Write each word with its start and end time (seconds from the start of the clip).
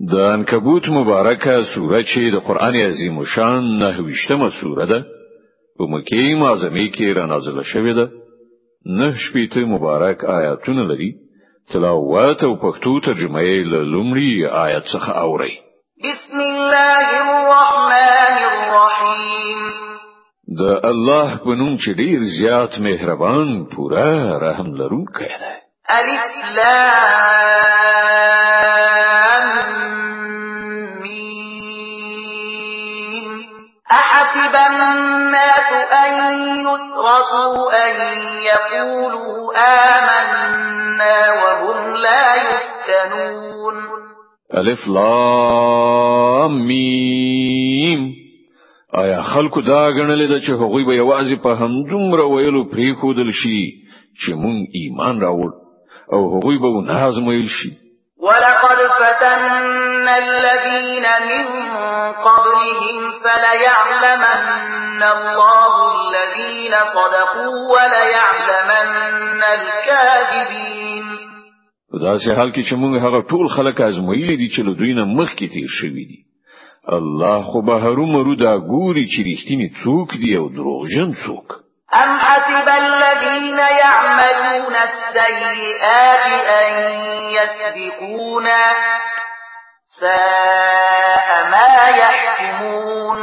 د 0.00 0.14
عنکبوت 0.32 0.88
مبارکه 0.88 1.62
سوره 1.74 2.02
چې 2.02 2.32
د 2.34 2.36
قران 2.46 2.74
عظیم 2.80 3.24
شان 3.34 3.78
نه 3.78 4.00
ويشتمه 4.06 4.50
سوره 4.60 4.86
ده 4.86 5.00
په 5.78 5.84
مکه 5.92 6.36
معظمه 6.42 6.86
کې 6.94 7.16
را 7.16 7.26
نازله 7.26 7.62
شوې 7.62 7.92
ده. 7.98 8.06
نه 8.98 9.08
شپېته 9.22 9.60
مبارک 9.74 10.24
آیاتونه 10.24 10.82
لري 10.90 11.10
تلاوت 11.72 12.44
او 12.44 12.52
پښتو 12.64 12.92
ترجمه 13.06 13.40
یې 13.40 13.58
له 13.72 13.80
لومړي 13.92 14.32
آیت 14.66 14.84
څخه 14.94 15.10
اوري 15.24 15.54
بسم 16.06 16.38
الله 16.40 17.06
الرحمن 17.24 18.38
الرحیم. 18.54 19.60
د 20.60 20.62
الله 20.90 21.28
په 21.44 21.50
نوم 21.60 21.74
چې 21.76 21.90
ډیر 22.02 22.18
زیات 22.38 22.72
مهربان 22.86 23.48
پورا 23.76 24.12
رحم 24.46 24.68
لرونکی 24.74 25.30
دی. 25.42 25.54
الف 25.88 26.34
لام 26.56 28.77
احسب 33.98 34.54
الناس 34.56 35.70
ان 35.92 36.12
يتركوا 36.66 37.86
ان 37.86 37.96
يقولوا 38.50 39.38
آمنا 39.56 41.16
وهم 41.42 41.94
لا 41.96 42.26
يفتنون. 42.36 43.76
الف 44.54 44.88
لام 44.88 46.52
میم 46.66 48.08
آیا 48.92 49.22
خلکو 49.22 49.60
دا 49.60 49.80
غنلې 49.90 50.26
د 50.30 50.40
چې 50.44 50.50
هغوی 50.60 50.84
به 50.84 50.94
یوازې 50.94 51.36
په 51.42 51.50
همدومره 51.62 52.24
ویلو 52.34 52.64
پری 52.64 52.92
خودل 53.00 53.30
شي 53.40 53.60
چې 54.20 54.30
مونږ 54.42 54.58
ایمان 54.80 55.20
راوړ 55.20 55.50
او 56.12 56.20
هغوی 56.34 56.58
به 56.58 56.68
نه 56.86 57.04
ازمایل 57.08 57.48
شي 57.56 57.70
ولقد 58.20 58.78
فتنا 59.00 60.18
الذين 60.18 61.06
من 61.30 61.46
قبلهم 62.26 62.96
فليعلمن 63.22 65.02
الله 65.02 65.72
الذين 65.94 66.74
صدقوا 66.94 67.54
وليعلمن 67.74 69.42
الكاذبين. 69.42 71.06
په 71.92 71.98
داسې 71.98 72.28
حال 72.36 72.50
کې 72.52 72.62
چې 72.68 72.74
موږ 72.74 72.92
هغه 73.02 73.20
ټول 73.30 73.46
خلک 73.56 73.80
ازمایلي 73.80 74.36
دي 74.36 74.48
چې 74.54 74.60
له 74.66 74.72
دوی 74.74 74.92
نه 74.94 75.04
مخکې 75.04 75.46
تیر 75.54 75.70
شوي 75.80 76.04
دي. 76.10 76.20
الله 76.98 77.42
خو 77.42 77.62
به 77.62 77.74
هرو 77.84 78.34
دا 78.34 78.54
ګوري 78.58 79.04
چې 79.12 79.20
رښتینی 79.30 79.68
څوک 79.82 80.08
دی 80.22 80.36
أو 80.36 80.48
دروغجن 80.48 81.10
څوک. 81.24 81.48
أم 81.94 82.18
حسب 82.18 82.68
الذين 82.68 83.07
يعملون 84.18 84.76
السيئات 84.76 86.26
أن 86.48 86.72
يسبقونا 87.38 88.74
ساء 90.00 91.50
ما 91.50 91.88
يحكمون. 91.88 93.18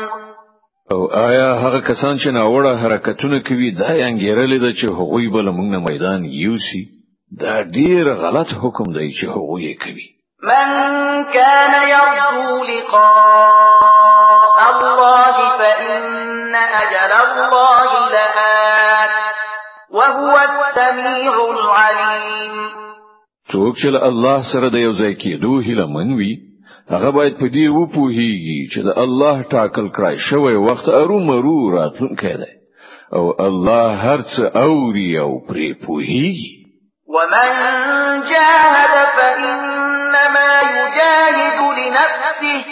أو 0.91 1.07
آیا 1.07 1.53
هغه 1.53 1.79
کسان 1.79 2.17
چې 2.17 2.27
ناوړه 2.27 2.83
حرکتونه 2.83 3.39
کوي 3.47 3.71
دا 3.71 3.87
انګیرلې 3.87 4.59
ده 4.61 4.71
چې 4.79 4.85
هغوی 4.85 5.27
بل 5.29 5.45
موږ 5.51 5.71
نه 5.71 5.79
میدان 5.79 6.25
یوسي. 6.25 6.83
دا 7.41 7.61
ډیر 7.61 8.13
غلط 8.13 8.47
حکم 8.63 8.93
دی 8.93 9.09
چې 9.11 9.25
هغوی 9.25 9.73
کوي. 9.73 10.07
من 10.43 11.23
كان 11.33 11.73
يرجو 11.89 12.63
لقاء 12.63 14.59
الله 14.71 15.57
فإن 15.57 16.14
وهو 20.05 20.35
السميع 20.39 21.35
العليم. 21.49 22.55
څوک 23.51 23.73
چې 23.81 24.03
الله 24.09 24.43
سره 24.53 24.69
د 24.69 24.75
یو 24.75 24.93
ځای 24.93 25.13
کېدو 25.23 25.53
هیله 25.67 25.85
منوي 25.85 26.33
هغه 26.93 27.09
باید 27.17 27.33
په 27.41 27.47
دې 27.55 27.65
وپوهیږي 27.77 28.59
چې 28.71 28.79
د 28.87 28.89
الله 29.03 29.41
ټاکل 29.53 29.87
کړای 29.95 30.15
شوی 30.29 30.55
وخت 30.55 30.89
ارومرو 30.89 31.71
راتلونکی 31.77 32.33
دی. 32.41 32.53
او 33.13 33.25
الله 33.47 33.89
هرڅه 34.05 34.33
اوري 34.55 35.09
او 35.19 35.31
پرې 35.47 35.67
پوهیږي. 35.85 36.53
ومن 37.15 37.51
جاهد 38.31 38.93
فإنما 39.17 40.51
يجاهد 40.79 41.59
لنفسه 41.79 42.67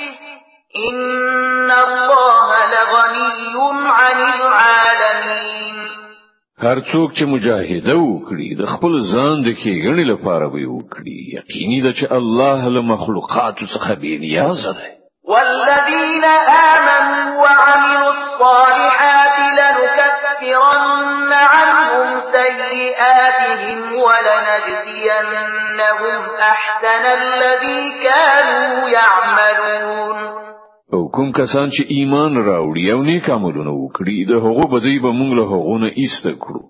إن 0.89 1.71
الله 1.71 2.47
لغني 2.73 3.55
عن 3.99 4.17
العالمين. 4.33 4.82
هر 6.65 6.79
څوک 6.79 7.09
چې 7.17 7.23
مجاهده 7.33 7.95
وکړي 7.97 8.49
د 8.61 8.63
خپل 8.73 8.93
ځان 9.13 9.35
د 9.43 9.49
کېګړې 9.61 10.05
لپاره 10.13 10.45
وي 10.53 10.65
وکړي. 10.65 11.17
یقیني 11.37 11.79
ده 11.85 11.91
چې 11.99 12.05
الله 12.19 12.59
له 12.75 12.81
مخلوقات 12.81 13.55
څخه 13.73 13.91
بې 14.01 14.13
نیاز 14.25 14.63
دی. 14.79 14.91
والذين 15.31 16.25
آمنوا 16.73 17.41
وعملوا 17.43 18.11
الصالحات 18.17 19.37
لنكفرن 19.59 21.31
عنهم 21.33 22.07
سيئاتهم 22.31 23.79
ولنجزينهم 24.05 25.41
أحسن 26.39 27.03
الذي 27.21 27.83
كانوا 28.03 28.89
يعملون 28.89 30.22
أو 30.93 31.07
کوم 31.15 31.31
کسان 31.31 31.69
چې 31.75 31.83
ایمان 31.95 32.35
راوړي 32.47 32.91
أو 32.93 33.01
نیک 33.09 33.29
عملونه 33.35 33.71
وکړي 33.75 34.17
د 34.31 34.33
هغو 34.45 34.65
بدی 34.73 34.99
به 35.05 35.11
موږ 35.19 35.31
له 35.39 35.45
هغو 35.53 35.77
نه 35.83 35.89
ایسته 36.01 36.33
کړو. 36.43 36.61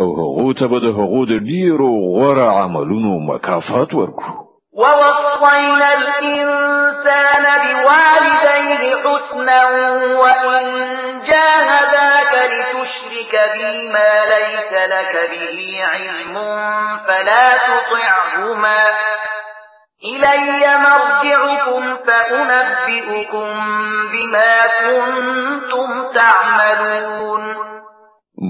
أو 0.00 0.08
هغو 0.20 0.48
ته 0.58 0.66
به 0.72 0.78
د 0.84 0.88
هغو 0.98 1.20
د 1.30 1.38
ډیرو 1.50 1.90
غوره 2.16 2.48
عملونو 2.62 3.12
مکافات 3.28 3.94
ورکړو. 4.00 4.36
ووصينا 4.80 5.88
الإنسان 6.00 7.44
بوالديه 7.62 8.82
حسنا 9.04 9.60
وإن 10.20 10.64
جاهداك 11.30 12.32
لتشرك 12.52 13.34
بي 13.54 13.72
ما 13.96 14.12
ليس 14.34 14.72
لك 14.94 15.12
به 15.32 15.58
علم 15.92 16.36
فلا 17.06 17.46
تطعهما. 17.68 18.82
إلي 20.04 20.66
مرجعكم 21.62 21.96
فأنبئكم 22.06 23.48
بما 24.12 24.54
كنتم 24.82 25.88
تعملون. 26.14 27.42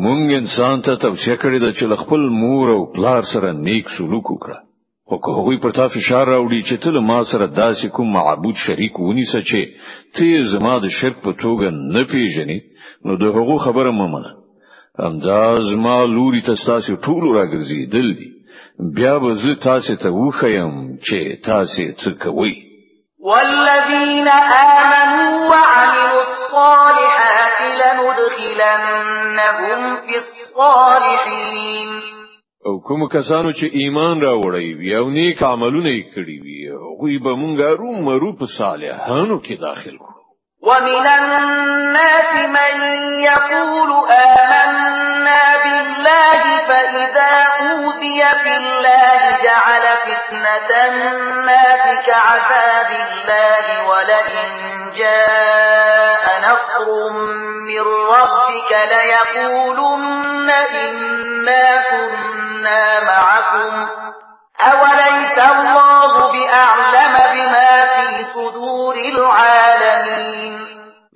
مونږ 0.05 0.33
انسان 0.33 0.83
ته 0.83 0.95
توصیه 0.97 1.37
کړې 1.37 1.59
ده 1.61 1.73
چې 1.73 2.05
خپل 2.05 2.21
مور 2.29 2.69
او 2.71 2.93
پلار 2.93 3.23
سره 3.33 3.53
نیک 3.53 3.89
سلوک 3.99 4.31
وکړه. 4.31 4.59
خو 5.09 5.19
که 5.19 5.31
هغوی 5.39 5.57
پر 5.63 5.71
تا 5.71 5.89
فشار 5.89 6.27
راوړي 6.27 6.63
چې 6.69 6.77
ته 6.83 6.91
ما 6.91 7.25
سره 7.25 7.47
داسې 7.47 7.87
کوم 7.87 8.13
معبود 8.13 8.57
شریک 8.67 9.01
ونیسه 9.01 9.41
چې 9.41 9.61
ته 10.15 10.43
زما 10.53 10.79
د 10.79 10.89
شرک 10.89 11.17
په 11.25 11.33
توګه 11.33 11.71
نه 11.71 12.05
پیژنې 12.05 12.61
نو 13.05 13.17
د 13.17 13.25
هغو 13.37 13.59
خبره 13.59 13.91
مه 13.91 14.08
منه 14.08 14.33
همدا 14.99 15.75
زما 15.85 16.05
لوري 16.05 16.41
ته 16.41 16.55
تاسو 16.67 16.97
ټول 16.97 17.23
راګرځېدل 17.37 18.15
دي. 18.19 18.31
بیا 18.97 19.19
به 19.19 19.35
زه 19.35 19.55
تاسو 19.55 19.97
ته 19.97 20.09
وښیم 20.11 20.99
چې 21.07 21.19
تاسو 21.45 21.83
څه 22.01 22.11
کوئ 22.23 22.72
والذين 23.23 24.29
آمنوا 24.29 25.51
وعملوا 25.51 26.23
الصالحات 26.29 27.59
لندخلنهم 27.83 29.81
في 30.07 30.17
الصالحين. 30.17 31.89
او 32.67 32.75
کوم 32.89 33.01
کسانو 33.09 33.51
چې 33.51 33.65
ایمان 33.73 34.21
راوړی 34.21 34.69
وي 34.79 34.97
او 34.97 35.07
نیک 35.11 35.43
عملونه 35.43 35.91
یې 35.91 36.03
کړی 36.15 36.39
وي 36.45 36.61
هغه 36.71 37.19
به 37.25 37.33
مونږ 37.43 37.59
ارومرو 37.83 38.31
په 38.41 38.47
صالحانو 38.59 39.37
کې 39.39 39.55
داخل 39.67 39.97
کړو. 39.97 40.12
ومن 40.63 41.07
الناس 41.07 42.33
من 42.35 42.81
يقول 43.21 44.11
آمنا 44.11 45.41
بالله 45.65 46.43
فإذا 46.69 47.33
أوذي 47.61 48.23
في 48.43 48.57
الله 48.57 49.37
جعل 49.43 49.83
فتنة 50.07 50.71
الناس 50.89 52.07
كعذاب 52.07 52.91
الله 52.91 53.89
ولئن 53.89 54.51
جاء 54.97 56.41
نصر 56.51 57.11
من 57.67 57.81
ربك 58.15 58.71
ليقولن 58.91 60.51
إنا 60.51 61.83
كنا 61.91 63.01
معكم. 63.05 63.89
أوليس 64.61 65.39
الله 65.49 66.33
بأعلم 66.33 67.12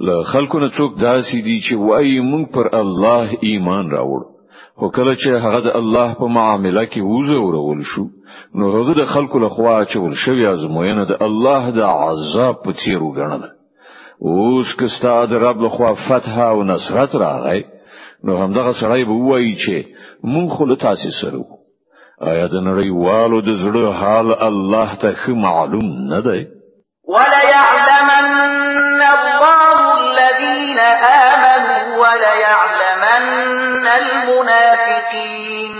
له 0.01 0.23
خلکو 0.33 0.59
نه 0.59 0.69
څوک 0.69 0.99
داسې 1.01 1.37
دي 1.47 1.61
چې 1.67 1.75
وایي 1.89 2.21
مونږ 2.21 2.45
پر 2.55 2.67
الله 2.81 3.39
ایمان 3.41 3.91
راوړ. 3.91 4.37
خو 4.79 4.89
کله 4.97 5.13
چې 5.17 5.29
هغه 5.45 5.61
د 5.67 5.77
الله 5.81 6.15
په 6.21 6.27
معاملې 6.37 6.87
کې 6.93 7.01
وزورول 7.13 7.83
شو 7.93 8.05
نو 8.55 8.65
هغه 8.77 8.95
د 8.99 9.07
خلکو 9.13 9.39
له 9.45 9.49
خوا 9.49 9.77
اچول 9.85 10.17
شوی 10.25 10.47
ازموینه 10.47 11.05
د 11.11 11.23
الله 11.27 11.71
د 11.79 11.81
عذاب 11.81 12.57
په 12.65 12.73
څیر 12.81 12.99
وګڼل 13.03 13.43
اوس 14.21 14.75
که 14.79 14.87
ستاسو 14.97 15.31
د 15.31 15.43
رب 15.45 15.63
له 15.65 15.69
خوا 15.77 15.95
فتح 16.09 16.39
او 16.49 16.63
نصرت 16.73 17.17
راغی 17.25 17.63
نو 18.25 18.37
همدغه 18.43 18.73
سړی 18.81 19.03
به 19.09 19.17
وایي 19.29 19.55
چې 19.63 19.77
مونږ 20.33 20.49
خو 20.57 20.65
له 20.71 20.77
تاسو 20.85 21.11
سره 21.21 21.41
آیا 22.33 22.47
د 22.55 22.57
نړیوالو 22.69 23.41
د 23.49 23.57
زړه 23.65 23.93
حال 24.01 24.29
الله 24.51 24.91
ته 25.03 25.35
معلوم 25.47 25.89
نه 26.13 26.21
دی؟ 26.29 26.41
الله 27.09 27.67
الذين 27.73 28.16
آمنوا 30.87 31.97
وليعلمن 32.03 33.87
المنافقين. 33.87 35.73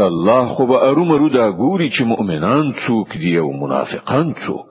الله 0.00 0.54
خو 0.56 0.66
به 0.66 0.82
ارومرو 0.82 1.28
دا 1.28 1.50
ګوري 1.50 1.88
چې 1.96 2.02
مؤمنان 2.02 2.72
څوک 2.72 3.16
دي 3.16 3.38
أو 3.38 3.50
منافقان 3.52 4.34
څوک. 4.34 4.70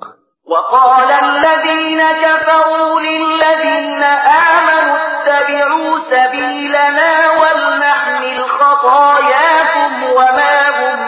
وقال 0.51 1.11
الذين 1.11 2.01
كفروا 2.23 3.01
للذين 3.01 4.03
آمنوا 4.03 4.97
اتبعوا 5.07 5.99
سبيلنا 6.11 7.13
ولنحمل 7.41 8.39
خطاياكم 8.49 10.03
وما 10.17 10.57
هم 10.79 10.99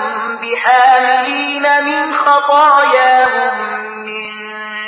بحاملين 0.42 1.66
من 1.86 2.14
خطاياهم 2.14 3.54
من 4.06 4.32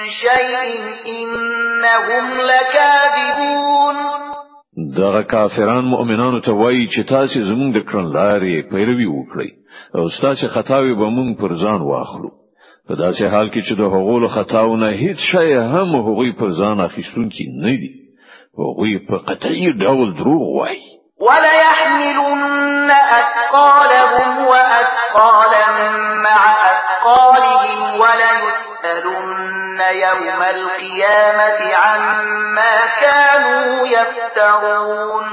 شيء 0.10 0.64
إنهم 1.08 2.26
لكاذبون. 2.42 3.05
دغه 4.98 5.22
کافران 5.34 5.86
مؤمنانو 5.94 6.40
ته 6.40 6.52
وایي 6.62 6.88
چې 6.88 7.10
تاسو 7.14 7.40
زموږ 7.50 7.70
د 7.74 7.80
کړنلارې 7.90 8.72
پیروي 8.72 9.08
وکړئ 9.12 9.50
او 9.96 10.04
تاسو 10.22 10.48
خطاوي 10.56 10.94
به 11.00 11.08
موږ 11.18 11.30
پر 11.42 11.52
ځان 11.64 11.82
واخلو. 11.82 12.32
په 12.88 12.94
داسې 13.04 13.24
حال 13.34 13.48
کې 13.50 13.62
چې 13.68 13.74
د 13.80 13.84
هغو 13.94 14.28
خطاونه 14.36 14.88
هیڅ 15.04 15.20
شی 15.32 15.54
هم 15.74 15.90
هغوی 16.08 16.32
پر 16.40 16.50
ځان 16.60 16.78
اخیستونکي 16.88 17.46
نه 17.64 17.74
دي. 17.82 17.94
هغوی 18.60 18.94
په 19.08 19.16
قطعي 19.30 19.74
ډول 19.84 20.10
دروغ 20.20 20.44
وایي. 20.58 20.86
وليحملن 21.26 22.92
أثقالهم 22.92 24.48
وأثقالا 24.48 25.66
مع 26.26 26.42
أثقالهم 26.72 28.00
وليسألن 28.02 28.25
يوم 29.92 30.42
القيامة 30.42 31.60
عما 31.76 32.76
كانوا 33.02 33.88
يفترون. 33.88 35.26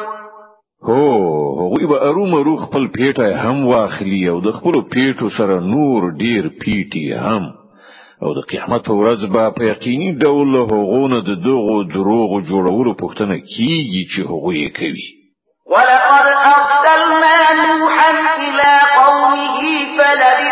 هو 0.84 1.12
هغوی 1.60 1.86
به 1.86 2.02
ارومرو 2.08 2.56
خپل 2.56 2.86
پیټي 2.96 3.36
هم 3.44 3.66
واخلي 3.66 4.28
او 4.28 4.40
د 4.40 4.52
خپل 4.52 4.74
پیټو 4.94 5.28
سره 5.38 5.60
نور 5.60 6.10
ډیر 6.18 6.48
پیټي 6.48 7.06
هم. 7.18 7.44
او 8.22 8.34
د 8.34 8.40
قیامت 8.50 8.82
په 8.88 8.94
ورځ 9.00 9.20
به 9.34 9.50
په 9.50 9.62
یقیني 9.64 10.12
ډول 10.12 10.56
له 10.56 10.74
هغو 10.74 11.02
نه 11.02 11.20
د 11.20 11.30
دغو 11.46 11.84
دروغ 11.94 12.30
جوړولو 12.50 12.92
پوښتنه 13.02 13.36
کیږي 13.54 14.02
چې 14.12 14.20
هغوی 14.30 14.68
کوي. 14.78 15.08
ولقد 15.72 16.26
أرسلنا 16.54 17.36
نوحا 17.62 17.91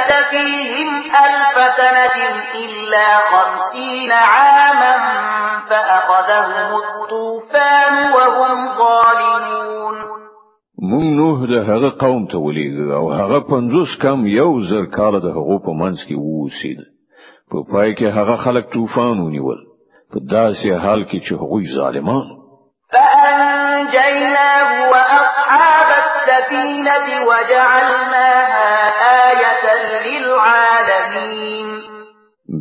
فلبث 0.00 0.31
فيهم 0.31 0.88
ألف 1.25 1.76
سنة 1.76 2.17
إلا 2.64 3.06
خمسين 3.31 4.12
عاما 4.12 4.97
فأخذهم 5.69 6.76
الطوفان 6.76 8.12
وهم 8.12 8.69
ظالمون 8.79 10.20
مونږ 10.91 11.08
نوح 11.17 11.41
د 11.50 11.55
هغه 11.70 11.91
قوم 11.99 12.26
ته 12.26 12.38
ولېږ 12.38 12.93
أو 12.93 13.11
هغه 13.12 13.41
50 13.41 13.99
کم 14.02 14.26
یو 14.26 14.61
زر 14.61 14.85
کال 14.97 15.20
د 15.20 15.26
هغو 15.37 15.58
په 15.67 15.73
منځ 15.81 15.99
کې 16.06 16.17
ووسید 16.19 16.79
په 17.50 17.58
پای 17.73 17.94
کې 17.94 18.06
هغه 18.19 18.37
خلک 18.44 18.73
طوفان 18.75 19.20
ونیول. 19.20 19.61
په 20.12 20.19
داسې 20.37 20.69
حال 20.85 21.05
کې 21.05 21.19
چې 21.25 21.32
هغوی 21.43 21.64
ظالمان 21.76 22.26
فأنجيناه 22.93 24.91
وأصحاب 24.93 25.91
السفينة 26.30 27.26
وجعلناها 27.26 28.70
آية 29.30 29.64
للعالمين. 30.06 31.70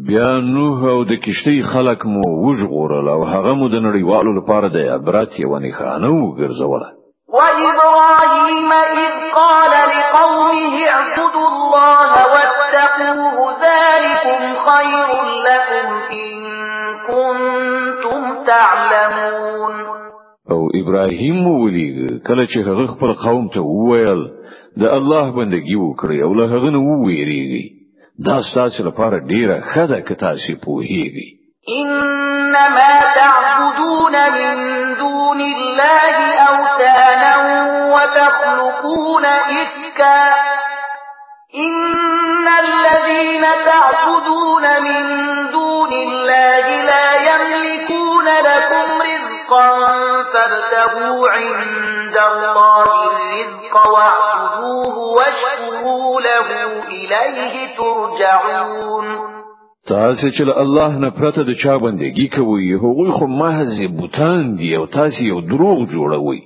بیا 0.07 0.31
نوح 0.41 0.79
أو 0.91 1.03
د 1.03 1.11
کشتۍ 1.25 1.61
خلک 1.73 2.05
مو 2.05 2.21
وژغورل 2.45 3.09
أو 3.09 3.23
هغه 3.23 3.53
مو 3.53 3.67
د 3.67 3.75
نړیوالو 3.87 4.31
لپاره 4.39 4.67
د 4.69 4.77
عبرت 4.93 5.39
یو 5.39 5.59
نه 5.59 5.71
خانه 5.77 6.09
وګرځوله. 6.09 6.89
وإبراهيم 7.29 8.71
إذ 8.71 9.13
قال 9.35 9.73
لقومه 9.93 10.75
اعبدوا 10.89 11.47
الله 11.53 12.11
واتقوه 12.33 13.37
ذلكم 13.65 14.41
خير 14.67 15.09
لكم 15.47 15.87
إن 16.11 16.33
كنتم 17.09 18.21
تعلمون. 18.45 19.68
أو 20.51 20.69
إبراهيم 20.75 21.47
ولي 21.47 22.19
کله 22.27 22.45
چې 22.45 22.59
هغه 22.67 22.87
خپل 22.87 23.13
قوم 23.13 23.49
ته 23.53 23.59
وویل 23.61 24.21
د 24.77 24.83
الله 24.83 25.31
بندگی 25.31 25.75
وکړي 25.75 26.23
أو 26.23 26.33
له 26.33 26.45
هغه 26.45 26.69
نه 26.69 26.79
وویریږي 26.79 27.65
دا 28.25 28.41
ستاسو 28.51 28.83
لپاره 28.83 29.19
ډیره 29.19 29.61
خده 29.73 30.01
که 30.01 30.15
تاسو 30.15 30.53
پوهیږئ. 30.65 31.27
انما 31.81 32.93
تعبدون 33.15 34.15
من 34.37 34.55
دون 34.99 35.41
الله 35.41 36.15
اوثانا 36.49 37.33
وتخلقون 37.93 39.25
إفكا. 39.25 40.33
إن 41.55 42.47
الذين 42.47 43.43
تعبدون 43.65 44.78
فابتغوا 50.89 51.29
عند 51.29 52.17
الله 52.31 52.87
الرزق 53.09 53.75
واعبدوه 53.93 54.95
واشكروا 55.17 56.21
له 56.21 56.49
اليه 56.87 57.55
ترجعون. 57.77 59.07
تاسو 59.87 60.27
چې 60.29 60.57
الله 60.57 60.99
نه 60.99 61.09
پرته 61.09 61.43
د 61.43 61.53
چا 61.63 61.77
بندگی 61.77 62.27
کوي 62.27 62.73
هغوی 62.73 63.11
خو 63.11 63.27
محض 63.27 63.81
بوتان 63.99 64.55
دي 64.55 64.75
او 64.75 64.85
تاسو 64.85 65.23
یو 65.23 65.41
دروغ 65.41 65.85
جوړوي 65.93 66.41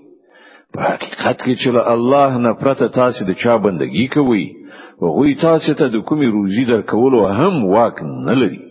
په 0.74 0.82
حقیقت 0.82 1.42
کې 1.42 1.54
چې 1.64 1.88
الله 1.96 2.38
نه 2.38 2.54
پرته 2.54 2.88
تاسو 2.88 3.26
د 3.26 3.34
چا 3.44 3.58
بندگی 3.58 4.08
کوي 4.08 4.46
هغوی 5.02 5.36
تاسو 5.36 5.74
ته 5.74 5.88
د 5.88 5.98
کومي 6.08 6.28
روزي 6.28 6.66
درکولو 6.66 7.28
هم 7.28 7.66
واک 7.66 8.02
نه 8.04 8.34
لري. 8.34 8.64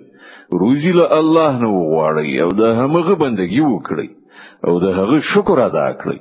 روزي 0.53 0.93
له 0.93 1.19
الله 1.19 1.53
نه 1.59 1.69
وغواړي 1.69 2.41
او 2.43 2.51
د 2.53 2.63
همغه 2.81 3.15
بندگی 3.15 3.61
وکړي 3.61 4.22
أو 4.69 4.81
د 4.81 4.85
هغه 4.85 5.21
شکر 5.21 5.59
ادا 5.61 5.93
کړئ. 5.93 6.19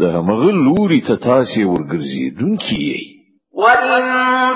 د 0.00 0.02
همغه 0.04 0.50
لوري 0.52 1.00
ته 1.00 1.16
تاسو 1.16 1.60
ورګرځي 1.60 2.38
دونکي 2.40 3.12
وَإِن 3.52 4.02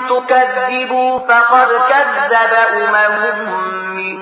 تُكَذِّبُوا 0.09 1.19
فَقَدْ 1.19 1.69
كَذَّبَ 1.89 2.53
أُمَمٌ 2.83 3.15
مِّن 3.97 4.17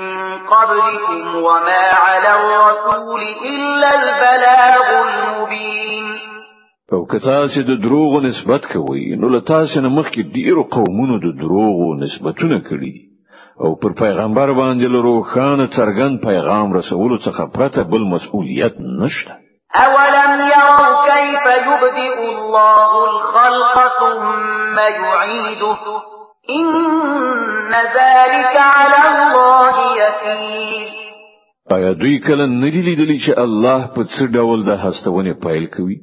قَبْلِكُمْ 0.52 1.36
وَمَا 1.36 1.84
عَلَى 2.06 2.32
الرَّسُولِ 2.40 3.22
إِلَّا 3.52 3.90
الْبَلَاغُ 4.00 4.88
الْمُبِينُ. 5.06 6.06
او 6.94 7.06
که 7.06 7.20
تاسو 7.20 7.62
د 7.62 7.82
دروغ 7.82 8.24
نسبت 8.26 8.66
کوئ 8.74 9.16
نو 9.16 9.30
له 9.30 9.40
تاسو 9.40 9.82
نه 9.82 9.90
مخکې 9.90 10.22
ډیرو 10.36 10.64
قومونو 10.64 11.20
د 11.20 11.38
دروغ 11.42 12.00
نسبتونه 12.04 12.60
کړي. 12.60 13.15
او 13.64 13.76
پر 13.76 13.94
پیغمبر 14.00 14.52
باندې 14.54 14.86
روښانه 15.08 15.68
څرګند 15.68 16.24
پیغام 16.28 16.74
رسولو 16.74 17.18
څخه 17.18 17.44
پرته 17.58 17.84
بل 17.84 18.04
مسؤلیت 18.14 18.80
نشته. 19.02 19.36
أولم 19.76 20.34
يروا 20.56 20.90
كيف 21.12 21.46
يبدئ 21.68 22.18
الله 22.34 22.92
الخلق 23.12 23.76
ثم 24.00 24.78
يعيده؟ 24.80 25.82
إن 26.50 27.72
ذلك 28.00 28.56
على 28.58 29.00
الله 29.12 29.76
يسير. 30.02 30.92
آیا 31.76 31.94
دوی 31.94 32.20
کله 32.20 32.46
ندی 32.46 32.82
لیدلی 32.82 33.20
چې 33.20 33.40
الله 33.40 33.88
په 33.96 34.04
څه 34.04 34.24
ډول 34.34 34.66
د 34.66 34.70
هستونه 34.84 35.34
پیل 35.48 35.66
کوي؟ 35.78 35.98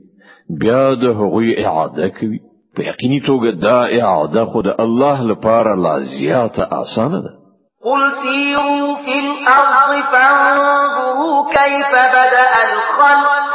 بیا 0.61 0.94
د 0.94 1.04
هغوی 1.21 1.64
اعاده 1.64 2.09
کوي؟ 2.09 2.40
په 2.76 2.82
یقیني 2.82 3.21
توګه 3.26 3.50
دا 3.62 3.78
اعاده 4.00 4.44
خود 4.44 4.66
الله 4.80 5.23
لپاره 5.30 5.75
لا 5.75 5.94
زیاته 6.18 6.62
اسانه 6.82 7.21
ده 7.28 7.41
قل 7.85 8.12
سيروا 8.23 8.97
في 8.97 9.19
الأرض 9.19 10.05
فانظروا 10.12 11.51
كيف 11.51 11.91
بدأ 11.91 12.53
الخلق 12.73 13.55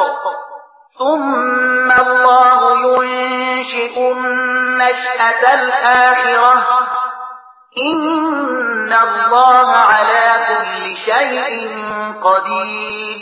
ثم 0.99 1.91
الله 1.91 3.05
ينشئ 3.05 4.11
النشأة 4.11 5.43
الآخرة 5.53 6.57
إن 7.91 8.93
الله 8.93 9.69
على 9.91 10.25
كل 10.49 10.95
شيء 11.05 11.53
قدير. 12.25 13.17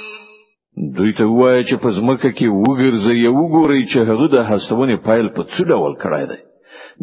دوی 0.96 1.14
ته 1.18 1.26
وایي 1.26 1.64
چې 1.64 1.76
په 1.84 1.90
ځمکه 1.98 2.30
کې 2.38 2.48
وګرځي 2.48 3.16
یو 3.26 3.34
وګوري 3.34 3.82
چې 3.92 4.00
هغه 4.10 4.28
د 4.36 4.38
هستونې 4.50 4.96
پایل 5.06 5.30
په 5.36 5.44
څه 5.44 5.62
ډول 5.70 5.94
کړای 6.04 6.26
دی. 6.32 6.40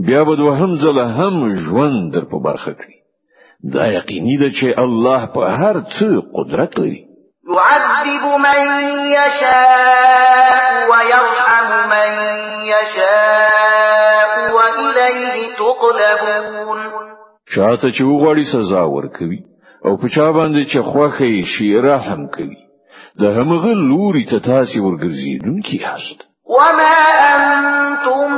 بیا 0.07 0.25
به 0.25 0.37
دوهم 0.37 0.77
ځله 0.77 1.07
هم 1.19 1.49
ژوند 1.65 2.13
در 2.15 2.25
په 2.33 2.39
برخه 2.49 2.73
کړي. 2.81 3.02
دا 3.65 3.87
یقیني 3.87 4.37
ده 4.39 4.51
چې 4.51 4.79
الله 4.79 5.27
په 5.35 5.41
هر 5.41 5.77
څه 5.81 6.09
قدرت 6.37 6.79
لري. 6.79 7.05
يعذب 7.57 8.25
من 8.47 8.63
يشاء 9.19 10.91
ويرحم 10.91 11.69
من 11.93 12.11
يشاء 12.73 14.33
وإليه 14.57 15.57
تقلبون. 15.63 16.81
چاته 17.55 17.91
چې 17.91 18.03
وغواړي 18.03 18.45
سزا 18.53 18.83
ورکوي 18.85 19.41
او 19.85 19.97
په 19.97 20.09
چا 20.09 20.33
باندې 20.33 20.63
چې 20.73 20.79
خوخه 20.81 21.43
شي 21.55 21.77
رحم 21.89 22.27
کوي. 22.27 22.63
د 23.21 23.25
همغه 23.25 23.73
لوري 23.75 24.25
ته 24.25 24.39
تاسو 24.39 24.79
ورګرځیدونکي 24.83 25.81
یاست 25.83 26.32
وما 26.53 26.99
أنتم 27.35 28.29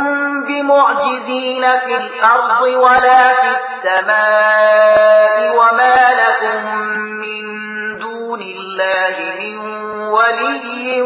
بمعجزين 0.49 1.63
في 1.85 1.95
الأرض 2.03 2.63
ولا 2.85 3.23
في 3.41 3.49
السماء 3.59 5.37
وما 5.59 5.99
لكم 6.23 6.61
من 7.23 7.43
دون 7.99 8.41
الله 8.41 9.17
من 9.41 9.57
ولي 10.17 11.03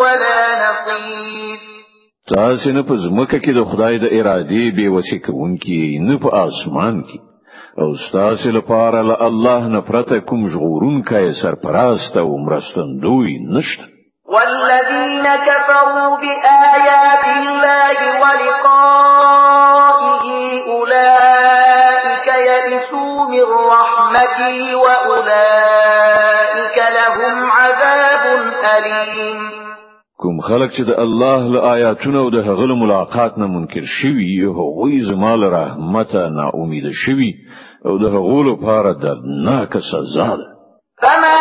ولا 0.00 0.40
نصير 0.64 1.58
تاسو 2.34 2.70
نه 2.70 2.82
په 2.82 2.94
ځمکه 3.04 3.38
کې 3.44 3.52
د 3.58 3.64
خدای 3.70 3.98
د 3.98 4.06
ارادې 4.18 4.64
به 4.76 4.86
وسې 4.96 5.18
کوونکی 5.26 5.98
نه 6.08 6.18
په 6.22 6.28
آسمان 6.46 7.02
کې. 7.08 7.18
أو 7.82 7.94
ستاسو 8.08 8.48
لپاره 8.58 9.02
له 9.10 9.16
الله 9.28 9.68
نه 9.74 9.80
پرته 9.80 10.20
کوم 10.28 10.48
ژغورونکی 10.48 11.28
سرپرست 11.42 12.16
أو 12.16 12.38
مرستندوی 12.46 13.38
نشته. 13.54 13.97
والذين 14.34 15.26
كفروا 15.48 16.16
بآيات 16.22 17.26
الله 17.36 17.98
ولقائه 18.22 19.46
أولئك 20.76 22.26
يئسوا 22.48 23.16
من 23.28 23.46
رحمتي 23.72 24.74
وأولئك 24.74 26.08
لهم 26.98 27.36
عذاب 27.50 28.24
أليم. 28.76 29.40
کوم 30.22 30.36
خلک 30.40 30.70
چې 30.70 30.82
د 30.86 30.90
الله 30.98 31.40
له 31.52 31.60
آیاتونو 31.74 32.18
أو 32.24 32.30
د 32.30 32.34
هغه 32.34 32.74
ملاقات 32.82 33.32
نه 33.38 33.46
منکر 33.46 33.84
شوي 34.02 34.44
هغوی 34.44 35.00
زمال 35.10 35.40
رحمت 35.52 36.12
نه 36.16 36.50
امید 36.54 36.86
شوي 37.06 37.32
أو 37.86 37.98
د 37.98 38.04
هغو 38.04 38.42
لپاره 38.42 38.92
دردناک 38.92 39.72
سزا 39.90 40.30
ده. 40.36 40.48
فما 41.02 41.38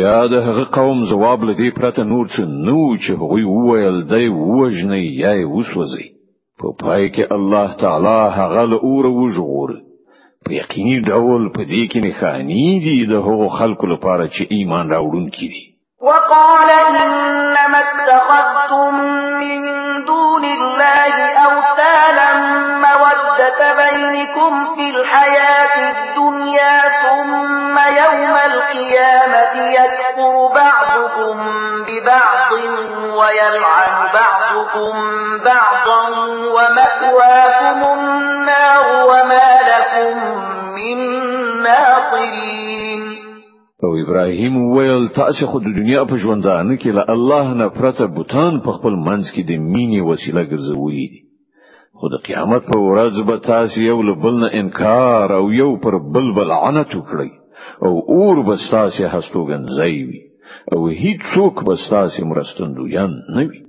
بیا 0.00 0.20
د 0.32 0.34
هغه 0.48 0.64
قوم 0.76 0.98
جواب 1.10 1.42
له 1.48 1.63
دې 1.63 1.70
پرته 1.78 2.02
نور 2.12 2.26
څه 2.34 2.42
نه 2.66 2.74
وو 2.74 2.82
چې 3.02 3.10
هغوی 3.22 3.44
وویل 3.46 3.98
دی 4.12 4.26
وژنه 4.28 4.98
یا 5.22 5.32
وسوځي 5.54 6.06
په 6.60 6.68
پای 6.82 7.04
کې 7.14 7.24
الله 7.36 7.68
تعالی 7.82 8.20
هغه 8.38 8.62
له 8.72 8.78
اور 8.90 9.04
وژغور 9.18 9.70
په 10.44 10.50
یقیني 10.60 10.96
ډول 11.10 11.42
په 11.56 11.62
دې 11.72 11.82
کې 11.90 11.98
نښانې 12.06 12.68
دي 12.84 12.96
د 13.12 13.14
هغو 13.26 13.48
خلکو 13.58 13.90
لپاره 13.92 14.24
چې 14.34 14.42
ایمان 14.56 14.86
راوړونکي 14.94 15.46
دي. 15.52 15.64
وقال 16.08 16.70
إنما 17.04 17.80
اتخذتم 17.86 18.94
من 19.42 19.60
دون 20.12 20.44
الله 20.58 21.14
أوثانا 21.46 22.30
مودة 22.86 23.60
بينكم 23.82 24.52
في 24.74 24.86
الحياة 24.94 25.76
الدنيا 25.92 26.76
ثم 27.02 27.49
ويلعن 33.30 33.94
بعضكم 34.18 34.94
بعضا 35.44 36.04
ومأواكم 36.56 37.78
النار 37.98 38.84
وما 39.10 39.50
لكم 39.70 40.14
من 40.76 40.98
ناصرين. 41.62 43.02
أو 43.84 43.96
إبراهيم 43.96 44.56
ویل 44.76 45.08
تاسو 45.08 45.46
خو 45.46 45.58
د 45.58 45.76
دنیا 45.76 46.04
په 46.04 46.16
ژوندانه 46.22 46.76
کې 46.76 46.90
له 46.98 47.04
الله 47.14 47.54
نه 47.60 47.68
پرته 47.68 48.06
بوتان 48.06 48.60
په 48.64 48.72
خپل 48.78 48.94
منځ 49.08 49.24
کې 49.34 49.42
د 49.50 49.52
مینې 49.72 50.00
وسیله 50.10 50.42
ګرځولې 50.44 51.06
دي 51.12 51.20
خو 51.98 52.08
د 52.14 52.16
قیامت 52.26 52.66
په 52.72 52.78
ورځ 52.88 53.14
به 53.28 53.36
تاسو 53.46 53.80
یو 53.80 54.02
بل 54.24 54.40
نه 54.40 54.48
انکار 54.62 55.36
أو 55.38 55.52
یو 55.52 55.70
پر 55.84 55.98
بل 56.16 56.32
بل 56.40 56.50
عنت 56.58 56.94
وکړي 56.94 57.30
او 57.84 57.92
اور 58.16 58.42
به 58.50 58.56
ستاسو 58.70 59.08
هستوګنځی 59.14 59.62
وي 59.78 60.29
او 60.72 60.88
هیڅ 60.88 61.20
څوک 61.34 61.64
به 61.66 61.74
تاسو 61.90 62.26
مرستندویان 62.26 63.12
نه 63.36 63.42
وي. 63.48 63.60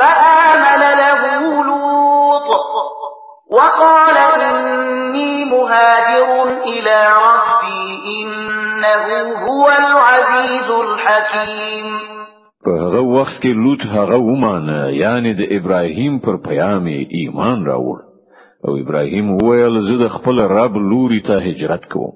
فآمن 0.00 0.82
له 1.00 1.22
لوط 1.68 2.48
وقال 3.56 4.16
إني 4.16 5.44
مهاجر 5.44 6.28
إلى 6.72 6.98
ربي 7.26 7.86
إنه 8.18 9.06
هو 9.46 9.66
العزيز 9.68 10.68
الحكيم. 10.84 11.86
په 12.64 12.70
هغه 12.70 13.00
وخت 13.00 13.42
کې 13.42 13.52
لوط 13.64 13.82
هغه 13.96 14.16
ومانه 14.16 14.88
یعنی 15.02 15.34
د 15.34 15.42
ابراهیم 15.58 16.18
پر 16.18 16.36
پیام 16.48 16.86
ایمان 16.86 17.66
راوړ 17.66 17.98
او 18.64 18.76
ابراهیم 18.76 19.30
وویل 19.30 19.80
زه 19.88 19.96
د 20.04 20.08
خپل 20.16 20.40
رب 20.40 20.76
لوري 20.76 21.20
ته 21.20 21.38
هجرت 21.46 21.84
کوم. 21.92 22.12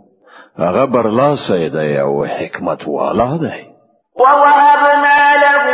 هغه 0.58 0.86
برلاسه 0.86 1.68
دی 1.68 1.98
او 1.98 2.24
حکمت 2.24 2.88
والا 2.88 3.36
دی 3.36 3.73
ووهبنا 4.20 5.22
له 5.44 5.64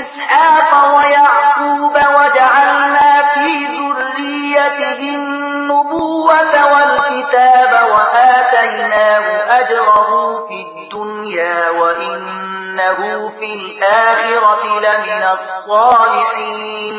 إسحاق 0.00 0.70
ويعقوب 0.96 1.94
وجعلنا 2.16 3.10
في 3.32 3.48
ذريته 3.76 5.00
النبوة 5.16 6.54
والكتاب 6.72 7.72
وآتيناه 7.94 9.24
أجره 9.60 10.10
في 10.48 10.58
الدنيا 10.66 11.70
وإنه 11.80 12.98
في 13.38 13.48
الآخرة 13.60 14.62
لمن 14.84 15.22
الصالحين. 15.36 16.96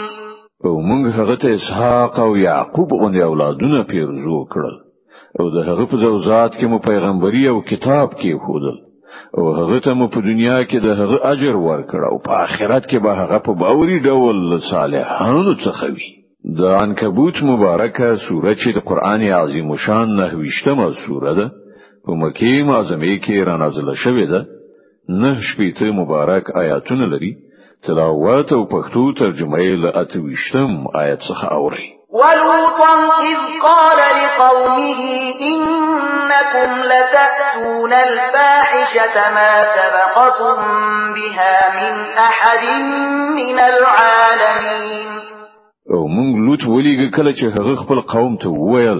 أو 0.65 0.75
موږ 0.89 1.03
هغه 1.20 1.36
ته 1.36 1.55
اسحاق 1.55 2.20
أو 2.20 2.36
یعقوب 2.36 2.93
غوندي 2.93 3.24
اولادونه 3.24 3.84
پیرزو 3.84 4.46
کړل. 4.53 4.75
او 5.40 5.50
د 5.50 5.58
هغه 5.70 5.86
په 5.86 5.98
ځوځات 5.98 6.51
کې 6.51 6.63
مو 6.63 6.79
پیغمبري 6.79 7.48
او 7.50 7.62
کتاب 7.62 8.10
کېښودل 8.13 8.91
او 9.38 9.44
هغه 9.60 9.80
ته 9.86 9.94
مو 9.94 10.08
په 10.15 10.22
دنیا 10.30 10.58
کې 10.63 10.77
د 10.86 10.88
هغه 11.00 11.18
اجر 11.34 11.56
ورکړ 11.56 12.01
او 12.12 12.18
په 12.25 12.32
آخرت 12.46 12.84
کې 12.89 12.98
به 13.03 13.12
هغه 13.22 13.38
په 13.46 13.51
باوري 13.63 14.00
ډول 14.08 14.60
صالحانو 14.72 15.53
څخه 15.65 15.86
وي 15.96 16.12
د 16.60 16.62
عنکبوت 16.82 17.44
مبارکه 17.51 18.15
سوره 18.27 18.53
چې 18.62 18.70
د 18.75 18.80
قران 18.89 19.22
عظیم 19.41 19.75
شان 19.86 20.15
نه 20.20 20.25
ويشتمه 20.40 20.88
سوره 21.06 21.34
ده 21.39 21.48
په 22.06 22.12
مکه 22.22 22.63
معظمه 22.70 23.13
کې 23.25 23.46
را 23.48 23.56
نازله 23.63 23.96
شوې 24.03 24.25
ده. 24.34 24.41
نه 25.22 25.32
شپېته 25.48 25.88
مبارک 26.00 26.56
آیاتونه 26.63 27.06
لري 27.13 27.34
تلاوت 27.86 28.51
او 28.53 28.63
پښتو 28.74 29.03
ترجمه 29.22 29.58
یې 29.58 29.75
له 29.84 29.89
اتويشتم 30.01 30.72
آیت 31.03 31.20
څخه 31.30 31.46
اوري 31.58 31.88
ولوطا 32.12 32.94
إذ 33.32 33.39
قال 33.63 34.00
لقومه 34.24 35.01
إنكم 35.41 36.70
لتأتون 36.84 37.94
الفاحشة 37.94 39.15
ما 39.36 39.53
سبقكم 39.75 40.58
بها 41.13 41.56
من 41.80 41.94
أحد 42.18 42.63
من 43.36 43.60
العالمين. 43.60 45.10
أو 45.94 46.08
مونږ 46.08 46.36
لوط 46.48 46.63
ولېګه 46.63 47.15
کله 47.15 47.32
چې 47.34 47.46
هغه 47.60 47.75
خپل 47.75 48.01
قوم 48.01 48.38
ته 48.38 48.50
وویل 48.50 49.00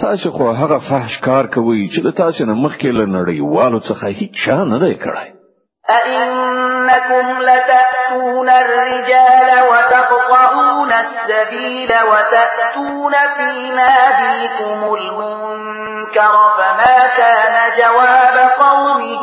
تاسو 0.00 0.30
خو 0.30 0.50
هغه 0.50 0.78
فحش 0.78 1.18
کار 1.18 1.46
کوي 1.46 1.88
چې 1.88 2.16
تاسو 2.16 2.44
نه 2.44 2.54
مخکې 2.54 2.86
لنړیوالو 2.86 3.80
څخه 3.88 4.06
هیڅ 4.20 4.48
نه 4.48 4.78
دی 4.78 4.94
کړی. 4.94 5.28
أئنكم 5.90 7.26
لتأتون 7.48 8.48
الرجال 8.48 9.33
السبيل 11.24 11.88
وتأتون 11.88 13.12
في 13.36 13.70
ناديكم 13.70 14.94
المنكر 14.94 16.34
فما 16.56 16.98
كان 17.16 17.54
جواب 17.80 18.50
قومه 18.58 19.22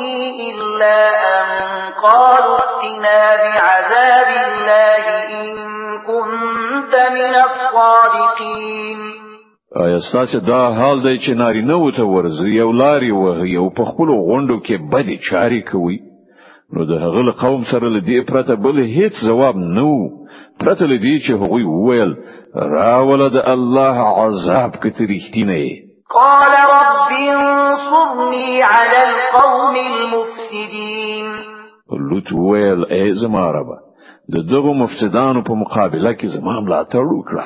إلا 0.50 0.98
أن 1.34 1.46
قالوا 2.04 2.58
ائتنا 2.58 3.36
بعذاب 3.44 4.30
الله 4.48 5.06
إن 5.42 5.58
كنت 6.08 6.94
من 7.14 7.36
الصادقين. 7.36 9.00
آیا 9.76 10.00
ستاسو 10.10 10.40
دا 10.40 10.64
حال 10.76 11.04
دی 11.04 11.18
چې 11.18 11.30
نارینو 11.38 11.92
ته 11.92 12.04
ورځي 12.04 12.48
او 12.56 12.72
لاري 12.72 13.12
وهئ 13.12 13.48
او 13.48 13.70
په 13.70 13.84
خپل 13.84 14.10
غونډو 14.28 14.58
کې 14.66 14.76
بدی 14.94 15.18
چاري 15.30 15.62
کوي 15.62 16.00
نو 16.74 16.86
د 16.86 16.92
هغه 17.04 17.32
قوم 17.44 17.64
سره 17.72 17.90
لدی 17.94 18.22
پرته 18.32 18.56
بل 18.56 18.84
هیڅ 18.84 19.24
جواب 19.28 19.56
نو 19.78 19.94
پرته 20.60 20.86
لدی 20.86 21.20
چې 21.20 21.32
هغوی 21.32 21.64
وویل 21.64 22.12
راول 22.56 23.22
د 23.30 23.38
الله 23.54 23.98
عذاب 24.24 24.72
کته 24.84 25.04
رښتینه 25.14 25.62
قال 26.16 26.54
رب 26.76 27.12
انصرني 27.12 28.64
على 28.64 29.00
القوم 29.10 29.76
المفسدين. 29.76 31.26
لوط 32.10 32.32
وویل 32.34 32.82
ای 32.90 33.12
زما 33.22 33.46
رب 33.52 33.70
د 34.34 34.36
دغه 34.52 34.72
مفسدانو 34.84 35.42
په 35.48 35.54
مقابله 35.64 36.14
کې 36.14 36.28
زما 36.36 36.56
ملاتړ 36.66 37.06
وکړه. 37.18 37.46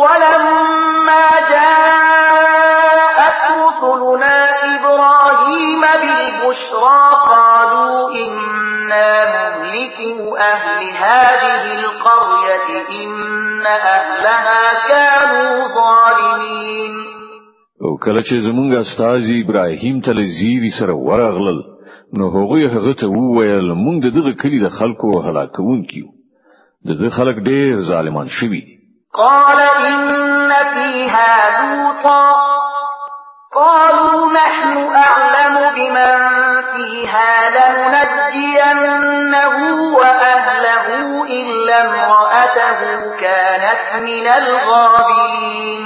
ولما 0.00 1.26
جاءت 1.52 3.40
رسلنا 3.62 4.29
إبراهيم 5.60 5.80
بالبشرى 6.02 7.00
قالوا 7.30 8.14
إنا 8.14 9.10
مهلكوا 9.34 10.52
أهل 10.52 10.80
هذه 10.96 11.64
القرية 11.74 12.68
إن 13.04 13.66
أهلها 13.66 14.88
كانوا 14.88 15.68
ظالمين. 15.74 16.94
أو 17.82 17.96
کله 17.96 18.22
چې 18.22 18.34
زمونږ 18.46 18.74
استاد 18.74 19.22
ابراهیم 19.44 20.00
ته 20.00 20.12
لزیری 20.12 20.70
سره 20.80 20.94
ورغلل 20.94 21.60
نو 22.18 22.28
هغه 22.28 22.68
هغه 22.74 22.92
ته 22.92 23.06
وویل 23.06 23.72
مونږ 23.74 24.14
دغه 24.16 24.32
کلی 24.42 24.60
د 24.60 24.68
خلکو 24.68 25.20
هلاکون 25.20 25.82
کیو 25.92 26.06
دغه 26.86 27.08
خلک 27.16 27.36
ډیر 27.50 27.76
ظالمان 27.90 28.28
شوي 28.40 28.62
قال 29.14 29.60
إن 29.60 30.50
فيها 30.74 31.32
لوطا. 31.60 32.49
قالوا 33.54 34.32
نحن 34.32 34.72
أعلم 34.94 35.54
بمن 35.76 36.12
فيها 36.72 37.32
لننجينه 37.56 39.04
وأهله 39.96 40.86
إلا 41.40 41.76
امرأته 41.86 42.80
كانت 43.20 43.82
من 44.02 44.26
الغابرين. 44.26 45.82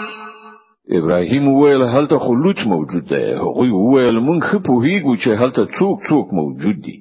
ابراهيم 0.90 1.48
وویل 1.48 1.82
هلته 1.82 2.18
خلوت 2.18 2.58
موجود 2.66 3.04
دی 3.08 3.34
هغه 3.34 3.72
وویل 3.72 4.18
مونږ 4.20 4.44
خپوهیږو 4.44 5.16
چې 5.22 5.30
هلته 5.40 5.64
څوک 5.64 5.96
څوک 6.10 6.26
موجود 6.32 6.76
دي. 6.84 6.96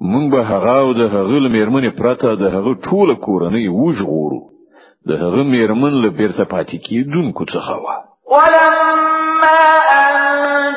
مونږ 0.00 0.30
به 0.32 0.42
هغه 0.42 0.78
او 0.78 0.92
د 0.92 1.00
هغه 1.00 1.38
لمرمنې 1.44 1.90
پرته 2.00 2.34
د 2.34 2.44
هغه 2.54 2.74
ټوله 2.86 3.14
کورنۍ 3.26 3.66
وژغورو. 3.68 4.40
د 5.08 5.10
هغه 5.22 5.42
میرمن 5.42 6.02
له 6.02 6.08
بیرته 6.08 6.44
پاتې 6.44 6.76
کیدونکو 6.86 7.44
څخه 7.44 7.74
و 7.84 7.86
ولما 8.30 9.89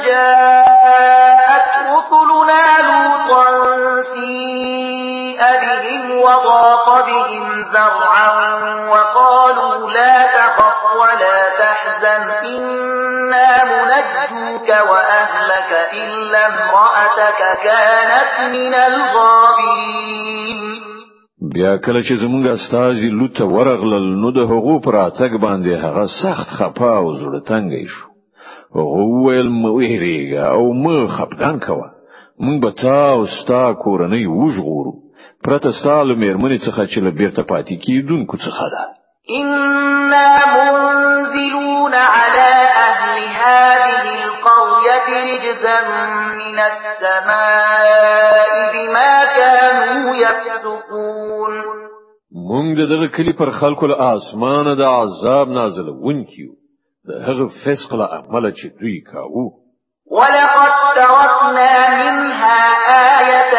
جاءت 0.06 1.68
رسلنا 1.94 2.64
لوطا 2.88 3.46
سيء 4.14 5.42
بهم 5.64 6.04
وضاق 6.26 6.88
بهم 7.08 7.46
ذرعا 7.74 8.30
وقالوا 8.92 9.76
لا 9.92 10.16
تخف 10.36 10.82
ولا 11.02 11.40
تحزن 11.60 12.26
إنا 12.56 13.50
منجوك 13.72 14.70
وأهلك 14.90 15.72
إلا 15.94 16.42
امرأتك 16.48 17.42
كانت 17.64 18.34
من 18.56 18.74
الغابرين. 18.74 20.62
بیا 21.54 21.78
کله 21.86 22.02
چې 22.02 22.14
زمونږ 22.14 22.46
استاد 22.52 22.96
لوط 23.20 23.42
ورغلل 23.42 24.08
نو 24.22 24.30
د 24.32 24.40
هغو 24.52 24.76
پر 24.86 24.96
اتګ 25.08 25.32
باندې 25.46 25.74
هغه 25.86 26.06
سخت 26.22 26.48
خپه 26.58 26.90
أو 26.98 27.14
زړه 27.14 27.40
تنګی 27.50 27.86
شو. 27.94 28.13
هغه 28.76 29.02
ویل 29.26 29.50
مو 29.62 29.70
ویریږه 29.78 30.44
او 30.56 30.74
مو 30.84 31.08
خپګان 31.16 31.56
کوه 31.66 31.88
مونږ 32.44 32.58
به 32.64 32.72
تا 32.82 33.00
او 33.16 33.22
ستا 33.38 33.64
کورنۍ 33.84 34.24
وژغورو 34.28 34.94
پرته 35.46 35.70
ستاسو 35.80 36.14
مېرمنې 36.24 36.58
څخه 36.66 36.82
چې 36.92 36.98
له 37.06 37.12
بیرته 37.20 37.42
پاتې 37.52 37.74
کیدونکو 37.86 38.36
څخه 38.46 38.66
ده 38.74 38.84
إنا 39.40 40.30
منزلون 40.56 41.94
على 41.94 42.52
أهل 42.90 43.12
هذه 43.42 44.10
القرية 44.30 45.08
رجزا 45.30 45.78
من 46.42 46.58
السماء 46.72 48.52
بما 48.74 49.14
كانوا 49.38 50.16
يفسقون 50.16 51.54
مونږ 52.50 52.78
دغه 52.90 53.08
کلی 53.16 53.34
پر 53.34 53.50
خلکو 53.62 53.88
له 53.88 53.96
اسمانه 54.16 54.74
د 54.76 54.82
عذاب 54.82 55.48
نازل 55.50 55.88
ونکیو 55.90 56.52
هغه 57.10 57.48
فسق 57.48 57.96
له 57.96 58.06
عمله 58.06 58.52
چې 58.52 58.66
دوی 58.80 59.02
کاوه. 59.12 59.52
ولقد 60.12 60.72
تركنا 60.96 61.74
منها 62.04 62.60
آية 63.20 63.54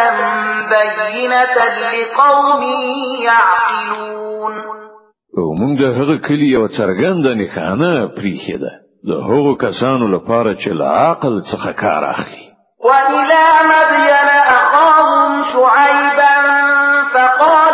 بينة 0.75 1.57
لقوم 1.93 2.63
يعقلون. 3.25 4.55
أو 5.39 5.55
موږ 5.61 5.75
د 5.81 5.85
هغه 5.99 6.17
کلی 6.27 6.49
یو 6.57 6.69
څرګنده 6.69 7.31
نښانه 7.41 7.93
پریښې 8.17 8.57
ده 8.63 8.73
د 9.09 9.11
هغو 9.29 9.55
کسانو 9.55 10.07
لپاره 10.17 10.55
چې 10.55 10.69
له 10.69 10.85
عقل 10.85 11.43
څخه 11.53 11.71
کار 11.83 12.05
اخلي. 12.05 12.45
وإلى 12.85 13.45
مدين 13.73 14.29
أخاهم 14.59 15.45
شعيبا 15.53 16.35
فقال 17.15 17.74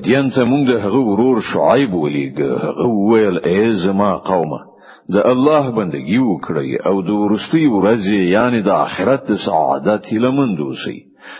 مدین 0.00 0.30
ته 0.34 0.44
موږ 0.50 0.62
د 0.68 0.74
هغه 0.84 1.00
ورور 1.06 1.38
شعیب 1.52 1.94
ولېګ 1.94 2.36
هغه 2.64 2.86
وویل 2.98 3.38
ای 3.48 3.72
زما 3.84 4.12
قومه 4.28 4.60
د 5.14 5.26
الله 5.32 5.72
بندگی 5.78 6.20
وکړئ 6.28 6.70
او 6.88 7.02
د 7.08 7.10
ورستي 7.22 7.64
ورځې 7.76 8.18
یعنی 8.36 8.60
د 8.68 8.70
آخرت 8.84 9.26
د 9.30 9.32
سعادت 9.46 10.08
لمن 10.22 10.54
دوسی 10.60 10.96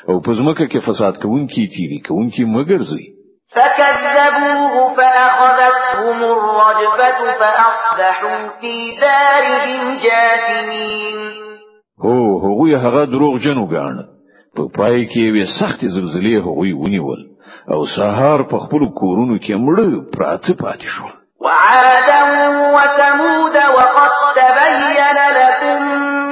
او 0.09 0.16
په 0.27 0.35
ځمکه 0.40 0.64
کې 0.70 0.85
فساد 0.88 1.14
کوونکی 1.23 1.64
تیری 1.77 1.99
کوونکی 2.09 2.44
مګرځي 2.57 3.07
فكذبوه 3.55 4.75
فأخذتهم 4.99 6.18
الرجفة 6.35 7.18
فأصبحوا 7.40 8.38
في 8.61 8.75
دارهم 9.07 9.83
جاثمين. 10.05 11.16
هو 12.05 12.20
هغوی 12.44 12.75
هغه 12.85 13.05
دروغ 13.16 13.40
جنو 13.49 13.66
غاڼ 13.73 13.96
په 14.57 14.62
پای 14.79 15.03
کې 15.07 15.25
وي 15.35 15.44
سخت 15.59 15.81
زلزلې 15.96 16.46
هغوی 16.46 16.73
ونیول 16.73 17.30
او 17.75 17.81
سهار 17.97 18.43
په 18.51 18.57
خپل 18.65 18.83
کورونو 19.01 19.37
کې 19.45 19.55
مړ 19.65 19.77
پراته 20.15 20.53
پاتې 20.63 20.89
شول 20.95 21.13
وعادا 21.45 22.21
وثمود 22.77 23.57
وقد 23.77 24.13
تبين 24.39 25.19
لكم 25.41 25.81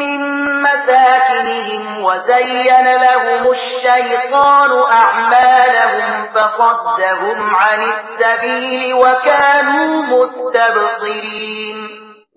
من 0.00 0.20
مساكنهم 0.66 2.04
وزين 2.04 2.86
لهم 3.04 3.42
الشيطان 3.50 4.70
أعمالهم 5.00 6.10
فصدهم 6.34 7.38
عن 7.54 7.80
السبيل 7.94 8.94
وكانوا 8.94 10.02
مستبصرين. 10.12 11.78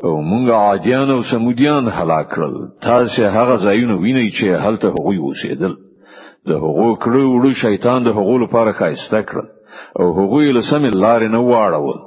او 0.03 0.21
مونږ 0.21 0.51
عادیان 0.51 1.11
او 1.11 1.21
سمودیان 1.31 1.89
هلاک 1.89 2.27
کړل. 2.35 2.55
تاسو 2.81 3.23
هغه 3.37 3.57
ځایونه 3.57 3.95
وینئ 4.01 4.29
چې 4.37 4.45
هلته 4.65 4.87
هغوی 4.87 5.17
اوسېدل 5.17 5.73
د 6.49 6.51
هغو 6.63 6.89
کړو 7.03 7.23
وړو 7.31 7.51
شیطان 7.63 8.03
د 8.03 8.09
هغو 8.17 8.35
لپاره 8.43 8.71
خایسته 8.79 9.21
کړل 9.29 9.47
او 9.99 10.05
هغوی 10.19 10.51
له 10.57 10.61
سمې 10.71 10.89
لارې 11.03 11.29
نه 11.35 11.41
واړول. 11.49 11.99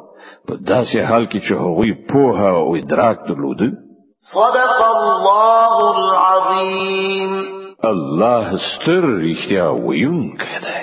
په 0.47 0.55
داسې 0.73 0.99
حال 1.09 1.27
کې 1.27 1.38
چې 1.47 1.53
هغوی 1.64 1.92
پوها 2.11 2.51
او 2.62 2.77
ادراک 2.77 3.18
درلود. 3.29 3.61
صدق 4.33 4.79
الله 4.94 5.75
العظیم. 5.97 7.33
الله 7.92 8.59
ستر 8.68 9.05
رښتیا 9.27 9.66
ویونکی 9.87 10.59
دی. 10.64 10.83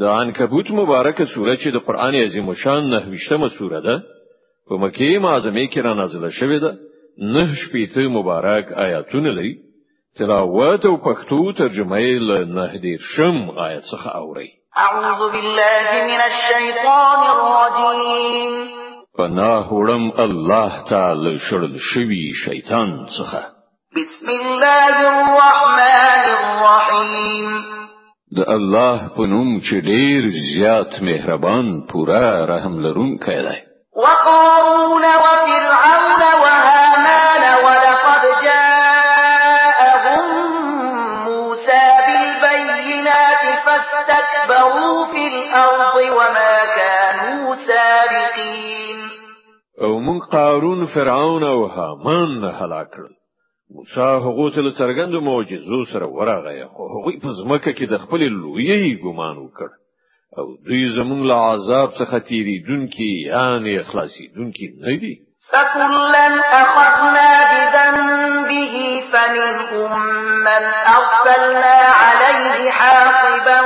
د 0.00 0.02
عنکبوت 0.02 0.70
مبارکه 0.70 1.24
سوره 1.34 1.56
چې 1.56 1.68
د 1.74 1.78
قران 1.86 2.14
عظیم 2.14 2.52
شان 2.54 2.90
نه 2.90 2.98
وشتمه 3.12 3.48
سوره 3.58 3.80
ده 3.86 3.96
په 4.68 4.74
مکه 4.82 5.18
معظمه 5.26 5.66
کې 5.72 5.78
را 5.86 5.94
نازله 5.94 6.30
شوې 6.30 6.58
ده 6.64 6.87
نه 7.18 7.54
شپېته 7.54 7.98
مبارک 7.98 8.72
آیاتونه 8.72 9.30
لري. 9.30 9.54
تلاوت 10.18 10.86
او 10.86 10.96
پښتو 10.96 11.58
ترجمه 11.58 11.98
له 12.28 12.44
نهدیر 12.44 12.98
شم 13.16 13.50
آیت 13.50 13.82
څخه 13.92 14.16
اوري 14.16 14.48
اعوذ 14.76 15.32
بالله 15.32 15.88
من 16.10 16.20
الشیطان 16.30 17.20
الرجیم. 17.34 18.52
پناه 19.18 19.68
وړم 19.72 20.20
الله 20.20 20.72
تعالی 20.90 21.38
شړل 21.38 21.76
شوی 21.92 22.32
شیطان 22.44 23.06
څخه. 23.18 23.42
بسم 23.96 24.28
الله 24.28 24.98
الرحمن 25.12 26.24
الرحیم. 26.38 27.48
د 28.36 28.38
الله 28.56 29.08
په 29.16 29.26
نوم 29.32 29.60
چې 29.60 29.74
ډیر 29.90 30.22
زیات 30.52 31.02
مهربان 31.02 31.66
پورا 31.92 32.46
رحم 32.46 32.78
لرونکی 32.86 33.40
دی. 33.46 33.58
وقارون 33.96 35.04
وفرعون 35.24 36.22
وهامان 36.42 36.87
أو 50.08 50.14
من 50.14 50.20
قارون 50.20 50.86
فرعون 50.86 51.42
أو 51.44 51.66
هامان 51.66 52.44
هلاک 52.44 52.88
کړل 52.94 53.12
موسی 53.74 54.00
هغه 54.00 54.50
ته 54.50 54.70
څرګند 54.78 55.14
معجزو 55.28 55.84
سره 55.92 56.06
ورغی 56.06 56.64
خو 56.64 56.82
هغه 56.92 57.12
په 57.24 57.30
ځمکه 57.40 57.72
کې 57.72 57.84
د 57.90 57.98
خپل 58.04 58.20
لویي 58.20 58.94
ګمان 59.04 59.36
وکړ. 59.38 59.70
أو 60.38 60.46
دوی 60.66 60.82
زمونږ 60.98 61.22
له 61.30 61.36
عذاب 61.50 61.88
څخه 62.00 62.18
تیریدونکي 62.28 63.10
یعنی 63.26 63.78
اخلاصیدونکي 63.78 64.66
نه 64.80 64.98
دي. 65.02 65.14
فكلا 65.52 66.26
أخذنا 66.62 67.30
بذنبه 67.50 68.74
فمنهم 69.12 69.92
من 70.48 70.62
أرسلنا 70.96 71.76
عليه 72.00 72.70
حاصبا 72.70 73.60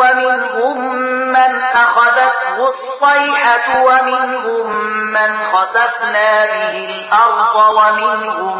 ومنهم 0.00 0.53
الصيحة 2.94 3.84
ومنهم 3.84 4.66
من 5.12 5.36
خسفنا 5.52 6.46
به 6.46 6.74
الأرض 6.90 7.56
ومنهم 7.76 8.58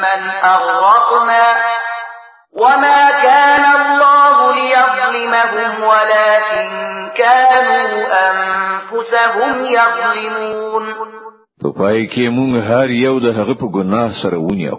من 0.00 0.20
أغرقنا. 0.44 1.46
وما 2.56 3.10
كان 3.22 3.64
الله 3.64 4.52
ليظلمهم 4.54 5.82
ولكن 5.82 6.68
كانوا 7.16 8.30
أنفسهم 8.30 9.64
يظلمون. 9.64 10.84
په 11.62 11.68
پای 11.78 12.06
کې 12.06 12.28
مونږ 12.36 12.52
هر 12.68 12.90
یو 12.90 13.20
د 13.20 13.26
هغه 13.26 13.54
په 13.54 13.66
ګناه 13.76 14.12
سره 14.22 14.38
ونیو. 14.38 14.78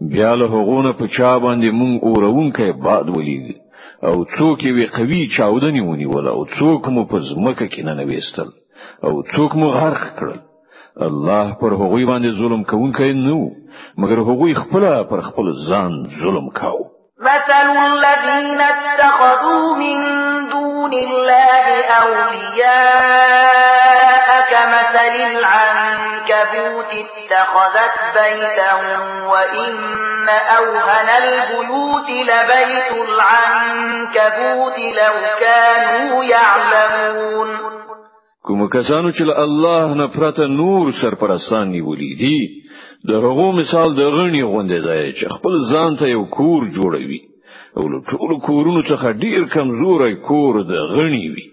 بیا 0.00 0.34
له 0.34 0.46
هغونه 0.46 0.92
په 0.92 1.06
چا 1.06 1.38
باندې 1.38 1.70
مونږ 1.70 1.94
اورونکې 2.02 2.82
باد 2.84 3.08
ولید 3.08 3.61
او 4.08 4.16
څوک 4.36 4.58
یې 4.66 4.86
قوي 4.96 5.22
چاودنی 5.36 5.80
ونیول 5.80 6.26
او 6.28 6.40
څوک 6.58 6.82
مو 6.94 7.02
په 7.10 7.18
ځمکه 7.28 7.66
کې 7.72 7.80
نه 7.88 7.92
ننويستل 8.00 8.48
او 9.06 9.12
څوک 9.32 9.50
مو 9.60 9.66
غرق 9.78 10.04
کړل. 10.18 10.40
الله 11.06 11.46
پر 11.60 11.72
هغوی 11.82 12.04
باندې 12.10 12.36
ظلم 12.40 12.62
کوونکی 12.70 13.12
نه 13.26 13.34
و 13.42 13.44
مګر 14.00 14.18
هغوی 14.28 14.52
خپل 14.62 14.84
پر 15.10 15.20
خپل 15.28 15.46
ځان 15.68 15.92
ظلم 16.20 16.46
کاوه. 16.58 16.86
مثل 17.22 17.68
الذين 17.92 18.60
اتخذوا 18.60 19.66
من 19.82 19.98
دون 20.50 20.92
الله 20.92 21.66
أولياء 22.02 23.48
كمثل 24.50 25.14
العنكبوت 26.22 26.92
اتخذت 27.04 27.96
بيتا 28.14 28.72
وإن 29.26 30.28
أوهن 30.28 31.08
البيوت 31.22 32.08
لبيت 32.10 32.92
العنكبوت 33.08 34.78
لو 34.78 35.14
كانوا 35.40 36.24
يعلمون. 36.24 37.48
کوم 38.44 38.68
کسانو 38.68 39.10
چې 39.10 39.20
الله 39.20 39.94
نه 39.94 40.06
پرته 40.06 40.46
نور 40.46 40.92
سرپرستان 41.02 41.72
نیولې 41.72 42.18
دي 42.18 42.62
د 43.08 43.10
هغو 43.24 43.52
مثال 43.52 43.94
د 43.94 44.00
غنی 44.00 44.42
غونډه 44.42 44.78
دی 44.86 45.12
چې 45.12 45.26
خپل 45.34 45.58
ځان 45.72 45.96
ته 45.98 46.08
یو 46.08 46.24
کور 46.24 46.66
جوړوي 46.66 47.20
أو 47.76 47.88
له 47.88 47.98
ټولو 48.10 48.38
کورونو 48.46 48.82
څخه 48.82 49.12
ډیر 49.12 49.44
کمزوري 49.54 50.14
کور 50.14 50.62
د 50.62 50.74
غنی 50.94 51.28
وي. 51.34 51.46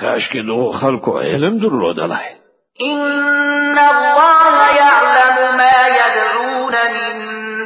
کاش 0.00 0.22
کې 0.32 0.46
دوه 0.46 0.78
خلکو 0.80 1.18
علم 1.20 1.58
درلودلای 1.58 2.39
إن 2.88 3.78
الله 3.78 4.56
يعلم 4.78 5.56
ما 5.56 5.78
يدعون 6.00 6.74
من 6.96 7.14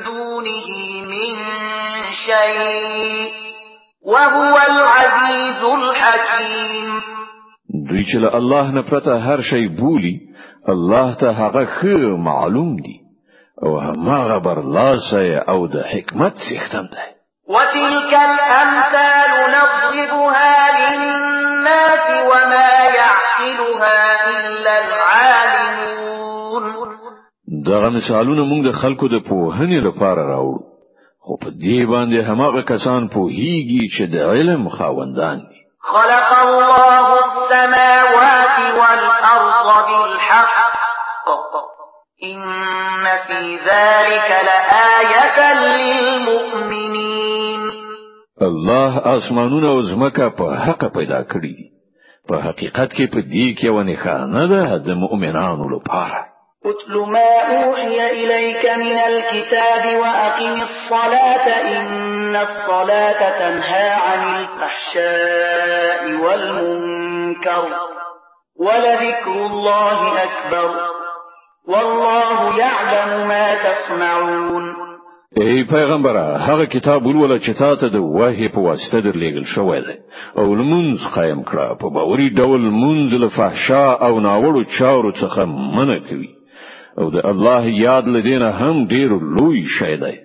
دونه 0.02 0.68
من 1.12 1.34
شيء 2.26 3.32
وهو 4.06 4.56
العزيز 4.68 5.64
الحكيم 5.64 7.02
دوی 7.88 8.04
چې 8.04 8.16
له 8.16 8.36
الله 8.36 8.70
نه 8.70 8.82
پرته 8.82 9.18
هر 9.18 9.40
شی 9.40 9.68
بولی 9.68 10.20
الله 10.68 11.14
ته 11.14 11.30
هغه 11.30 11.64
ښه 11.64 11.98
معلوم 12.28 12.76
دي 12.76 13.04
أو 13.62 13.78
هماغه 13.78 14.38
برلاسه 14.38 15.38
أو 15.48 15.66
د 15.66 15.76
حکمت 15.92 16.34
څښتن 16.34 16.86
دی. 16.94 17.08
وتلك 17.48 18.12
الأمثال 18.14 19.32
نضربها 19.54 20.54
للناس 20.80 22.06
وما 22.30 22.72
يعقلها 22.84 24.13
دغه 27.62 27.88
مثالونه 27.88 28.42
موږ 28.44 28.60
د 28.66 28.72
خلکو 28.72 29.08
د 29.08 29.16
پوهنې 29.28 29.78
لپاره 29.86 30.22
راوړو. 30.32 30.62
خو 31.24 31.32
په 31.42 31.50
دې 31.50 31.78
باندې 31.92 32.18
هماغه 32.28 32.62
کسان 32.62 33.08
پوهیږي 33.08 33.82
چې 33.94 34.04
د 34.14 34.16
علم 34.30 34.68
خاوندان 34.68 35.38
دي. 35.48 35.60
خلق 35.80 36.28
الله 36.46 37.06
السماوات 37.24 38.56
والأرض 38.80 39.68
بالحق. 39.88 40.54
إن 42.24 43.04
في 43.26 43.40
ذلك 43.56 44.28
لآية 44.48 45.38
للمؤمنين. 45.64 47.60
الله 48.42 49.16
اسمانونه 49.16 49.68
او 49.68 49.82
زمکه 49.82 50.28
په 50.28 50.54
حق 50.54 50.92
پیدا 50.94 51.22
کړی 51.22 51.54
په 52.28 52.34
حقیقت 52.36 52.92
کې 52.92 53.06
په 53.12 53.20
دې 53.20 53.46
کې 53.58 53.68
ونه 53.68 53.96
خانه 53.96 54.46
ده 54.46 54.78
د 54.78 54.88
مؤمنانو 54.90 55.68
لپاره 55.74 56.33
اتل 56.64 57.10
ما 57.12 57.64
أوحي 57.64 58.10
إليك 58.10 58.64
من 58.76 58.98
الكتاب 58.98 60.00
وأقم 60.00 60.62
الصلاة 60.62 61.46
إن 61.76 62.36
الصلاة 62.36 63.20
تنهى 63.38 63.88
عن 63.88 64.40
الفحشاء 64.40 66.00
والمنكر 66.24 67.64
ولذكر 68.60 69.46
الله 69.46 70.22
أكبر 70.22 70.70
والله 71.68 72.58
يعلم 72.58 73.28
ما 73.28 73.54
تصنعون 73.54 74.84
ای 75.36 75.64
پیغمبره 75.64 76.36
هغه 76.36 76.64
کتاب 76.64 77.06
ولول 77.06 77.38
چې 77.40 77.58
تاسو 77.58 77.88
د 77.88 77.96
وحی 77.96 78.48
په 78.48 78.58
واسطه 78.58 79.00
درلېږل 79.00 79.44
شوی 79.54 79.80
دی. 79.80 79.96
أو 80.38 80.54
لمونځ 80.54 81.14
قائم 81.14 81.42
کړه 81.42 81.74
په 81.80 81.90
باوري 81.90 82.30
ډول 82.30 82.60
مونږ 82.70 83.20
له 83.22 83.28
فحشا 83.28 83.92
أو 84.06 84.20
ناوړو 84.20 84.78
چارو 84.78 85.12
څخه 85.12 85.44
منع 85.76 85.98
کوي. 86.08 86.43
أو 86.98 87.10
د 87.10 87.26
الله 87.26 87.64
یاد 87.80 88.04
لدینه 88.06 88.50
هم 88.50 88.86
ډیر 88.86 89.10
لوی 89.38 89.64
شی 89.78 89.96
دی. 89.96 90.16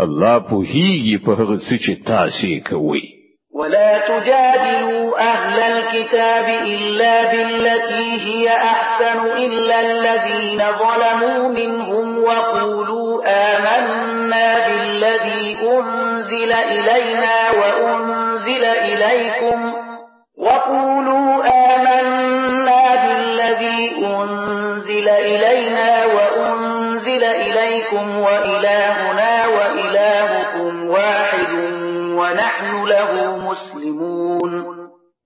الله 0.00 0.38
په 0.38 0.56
هیږي 0.74 1.16
په 1.24 1.32
هغه 1.32 1.56
څه 1.56 1.74
چې 1.84 1.92
تاسو 2.06 2.52
کوي 2.68 3.02
ولا 3.54 3.98
تجادلوا 3.98 5.20
أهل 5.20 5.60
الكتاب 5.60 6.46
إلا 6.66 7.32
بالتي 7.32 8.08
هي 8.26 8.48
أحسن 8.48 9.18
إلا 9.44 9.80
الذين 9.80 10.58
ظلموا 10.58 11.48
منهم 11.48 12.18
وقولوا 12.18 13.22
آمنا 13.26 14.68
بالذي 14.68 15.56
أنزل 15.62 16.52
إلينا 16.52 17.50
وأنزل 17.60 18.64
إليكم 18.64 19.81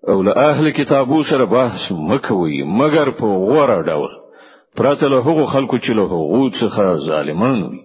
او 0.09 0.23
له 0.23 0.33
اهل 0.51 0.71
کتابو 0.71 1.23
سره 1.23 1.45
بحث 1.45 1.92
مکوي 1.92 2.62
مگر 2.62 3.11
په 3.11 3.27
غوره 3.27 3.79
ډول. 3.88 4.12
پرته 4.77 5.09
له 5.09 5.19
هغو 5.27 5.47
خلکو 5.47 5.79
چې 5.79 5.90
له 5.99 6.05
هغو 6.12 6.51
څخه 6.51 6.97
ظالمان 7.09 7.62
وي. 7.62 7.81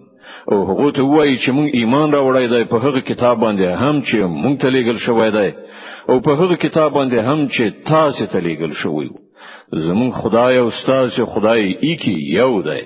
او 0.52 0.58
هغه 0.68 0.90
ته 0.96 1.02
وایي 1.02 1.36
چې 1.38 1.50
مونږ 1.56 1.68
ایمان 1.78 2.12
راوړی 2.12 2.46
دی 2.52 2.64
په 2.64 2.76
هغه 2.84 3.00
کتاب 3.10 3.36
باندې 3.44 3.66
هم 3.82 4.02
چې 4.08 4.16
مونږ 4.42 4.56
ته 4.60 4.68
لېګل 4.74 4.98
شوی 5.06 5.30
دی 5.36 5.50
او 6.08 6.20
په 6.20 6.30
هغه 6.40 6.56
کتاب 6.64 6.92
باندې 6.92 7.18
هم 7.28 7.48
چې 7.54 7.64
تاسو 7.92 8.26
ته 8.26 8.38
لېګل 8.40 8.72
شوی 8.82 9.08
زمونږ 9.84 10.10
خدای 10.10 10.58
او 10.58 10.70
ستاسو 10.70 11.26
خدای 11.26 11.76
ایکی 11.86 12.16
یو 12.40 12.62
دی. 12.62 12.82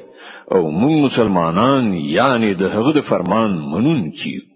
او 0.55 0.71
مونږ 0.81 0.97
مسلمانان 1.07 1.95
یعنی 1.95 2.55
د 2.55 2.63
هغه 2.63 3.01
فرمان 3.01 3.51
منونکي 3.73 4.37
وكذلك 4.39 4.56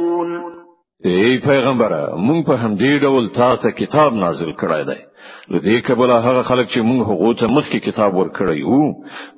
ای 1.03 1.37
پیغمبره 1.39 2.01
مونږ 2.15 2.45
په 2.47 2.55
همدې 2.63 2.93
ډول 3.03 3.29
تاسو 3.35 3.69
کتاب 3.77 4.13
نازل 4.23 4.51
کړی 4.61 4.83
دی. 4.89 5.01
نو 5.49 5.59
دې 5.59 5.77
کبله 5.87 6.15
هغه 6.25 6.41
خلک 6.49 6.67
چې 6.73 6.79
مونږ 6.89 7.01
هغه 7.09 7.33
ته 7.39 7.47
مخکې 7.57 7.85
کتاب 7.87 8.11
ورکړی 8.15 8.61
وو 8.63 8.85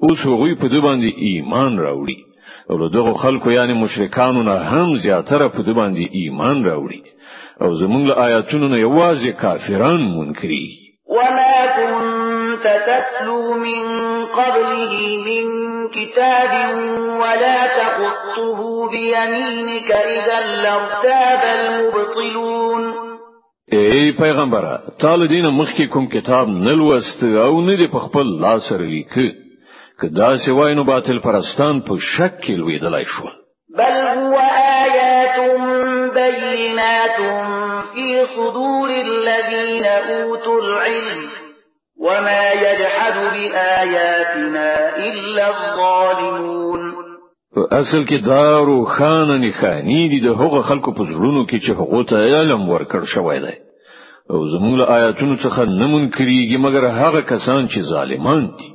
اوس 0.04 0.19
هغه 0.32 0.56
په 0.62 0.67
دې 0.73 0.80
باندې 0.88 1.10
ایمان 1.28 1.78
راوړي. 1.86 2.19
او 2.69 2.89
دغه 2.97 3.13
خلکو 3.23 3.52
یعنی 3.52 3.73
مشرکانو 3.73 4.43
نه 4.49 4.56
هم 4.71 4.97
زیاتره 5.06 5.47
په 5.47 5.62
دې 5.67 5.73
باندې 5.80 6.04
ایمان 6.19 6.63
راوړي. 6.65 7.02
او 7.62 7.76
زمونږ 7.82 8.04
له 8.10 8.15
آیاتونو 8.28 8.67
نه 8.67 8.78
یوازې 8.78 9.32
کافران 9.43 10.02
منکري. 10.17 10.67
وما 11.15 11.56
كنت 11.78 12.65
تتلو 12.88 13.41
من 13.65 13.84
قبله 14.39 14.93
من 15.28 15.45
كتاب 15.95 16.52
ولا 17.21 17.58
تخطه 17.80 18.72
بيمينك 18.93 19.91
إذا 19.91 20.39
لارتاب 20.63 21.41
المبطلون. 21.43 22.84
ای 23.71 24.12
پیغمبره 24.12 24.82
تا 25.01 25.10
له 25.10 25.27
دې 25.27 25.34
نه 25.34 25.45
مخکې 25.58 25.93
کوم 25.93 26.08
کتاب 26.08 26.47
نه 26.47 26.73
لوست 26.73 27.23
او 27.23 27.62
نه 27.62 27.75
دی 27.75 27.88
په 27.88 27.99
خپل 27.99 28.27
لاس 28.41 28.71
لیکه. 28.71 29.32
کدا 30.01 30.36
سی 30.45 30.51
وای 30.51 30.75
باطل 30.84 31.19
پرستان 31.19 31.82
په 31.82 31.97
شک 31.97 32.41
کې 32.41 32.49
لویدلای 32.49 33.06
شو. 33.06 33.29
بل 33.77 33.95
هو 34.08 34.38
آیات 34.82 35.38
بینات 36.15 37.19
فی 37.93 38.25
صدور 38.36 38.89
الذین 38.89 39.86
اوتوا 39.86 40.62
العلم 40.62 41.29
وما 41.99 42.51
يجحد 42.51 43.15
بآياتنا 43.34 44.95
إلا 44.97 45.47
الظالمون. 45.49 47.02
اصل 47.55 48.05
کې 48.05 48.25
دارو 48.25 48.85
خان 48.85 49.41
نه 49.41 49.51
خانی 49.51 50.09
دي 50.09 50.19
د 50.19 50.27
هغه 50.37 50.61
خلکو 50.69 50.91
په 50.91 51.03
زړونو 51.09 51.45
کې 51.49 51.57
چې 51.65 51.71
هغه 51.79 52.03
ته 52.03 52.15
علم 52.15 52.69
ورکړ 52.69 53.03
شوی 53.13 53.39
دی. 53.39 53.57
أو 54.31 54.39
زموږ 54.53 54.89
آیاتونو 54.95 55.35
څخه 55.43 55.61
نه 55.79 55.87
منکرېږي 55.87 56.57
مګر 56.65 56.83
هغه 57.01 57.21
کسان 57.21 57.67
چې 57.67 57.79
ظالمان 57.91 58.43
دي. 58.57 58.69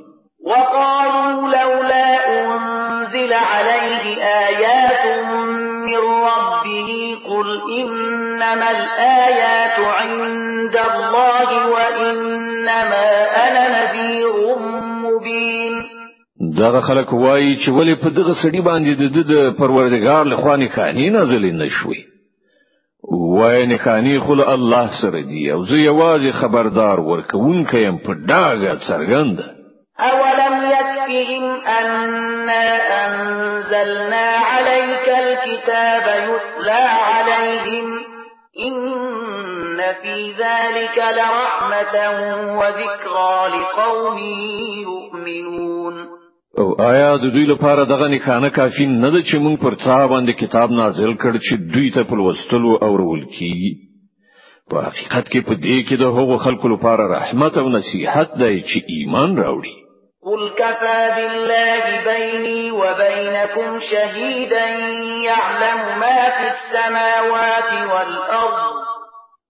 وقالوا 0.45 1.47
لولا 1.55 2.09
انزل 2.37 3.33
عليه 3.33 4.05
آيات 4.47 5.03
من 5.87 6.01
ربه 6.29 6.89
قل 7.29 7.47
إنما 7.79 8.71
الآيات 8.71 9.77
عند 9.79 10.75
الله 10.91 11.49
وإنما 11.73 12.28
دغه 16.59 16.81
خلک 16.81 17.13
وایي 17.13 17.55
چې 17.61 17.69
ولې 17.69 17.95
په 18.03 18.09
دغه 18.09 18.33
سړي 18.43 18.61
باندې 18.61 18.91
د 19.31 19.57
پروردګار 19.59 20.23
لخوا 20.33 20.55
نه 20.55 20.69
خاني 20.75 21.09
نازلې 21.09 21.51
نشوي 21.63 22.01
وای 23.11 23.65
نه 23.65 23.77
خاني 23.77 24.19
خل 24.19 24.41
الله 24.41 25.01
سره 25.01 25.21
دی 25.21 25.51
أو 25.51 25.63
زه 25.63 25.75
یوازې 25.75 26.31
خبردار 26.41 26.99
ورکوونکی 26.99 27.83
يم 27.83 27.97
په 27.97 28.13
ډاګه 28.13 28.73
څرګند 28.87 29.39
أولم 29.99 30.55
يكفهم 30.71 31.43
أنا 31.67 32.65
أنزلنا 33.05 34.27
عليك 34.37 35.09
الكتاب 35.09 36.05
يتلى 36.29 36.85
عليهم 37.11 37.99
إن 38.67 39.77
في 40.01 40.31
ذلك 40.31 40.97
لرحمة 40.97 41.95
وذكرى 42.59 43.47
لقوم 43.47 44.17
يؤمنون. 44.87 46.18
او 46.57 46.81
آیا 46.81 47.17
د 47.17 47.25
دوی 47.33 47.45
لپاره 47.45 47.85
دغه 47.85 48.07
نښانه 48.07 48.49
کافی 48.49 48.85
نه 48.85 49.09
ده 49.09 49.21
چې 49.21 49.35
موږ 49.45 49.55
پر 49.63 49.75
تا 49.75 50.07
باندې 50.07 50.39
کتاب 50.41 50.71
نازل 50.71 51.13
کړ 51.13 51.33
چې 51.45 51.53
دوی 51.73 51.91
ته 51.97 52.03
په 52.03 52.15
لوستلو 52.15 52.71
او 52.83 52.93
ورول 52.93 53.25
کیږي؟ 53.25 53.71
په 54.69 54.81
حقیقت 54.87 55.29
کې 55.31 55.41
په 55.47 55.53
دې 55.65 55.77
کې 55.87 55.95
د 55.99 56.05
هغو 56.17 56.37
خلکو 56.45 56.67
لپاره 56.73 57.11
رحمت 57.17 57.57
او 57.57 57.69
نصیحت 57.77 58.33
دی 58.41 58.55
چې 58.69 58.77
ایمان 58.95 59.37
راوړي. 59.37 59.75
قل 60.27 60.49
كفى 60.49 61.01
بالله 61.15 61.83
بيني 62.11 62.71
وبينكم 62.71 63.79
شهيدا 63.91 64.67
يعلم 65.29 65.99
ما 65.99 66.29
في 66.37 66.47
السماوات 66.53 67.71
والأرض 67.91 68.88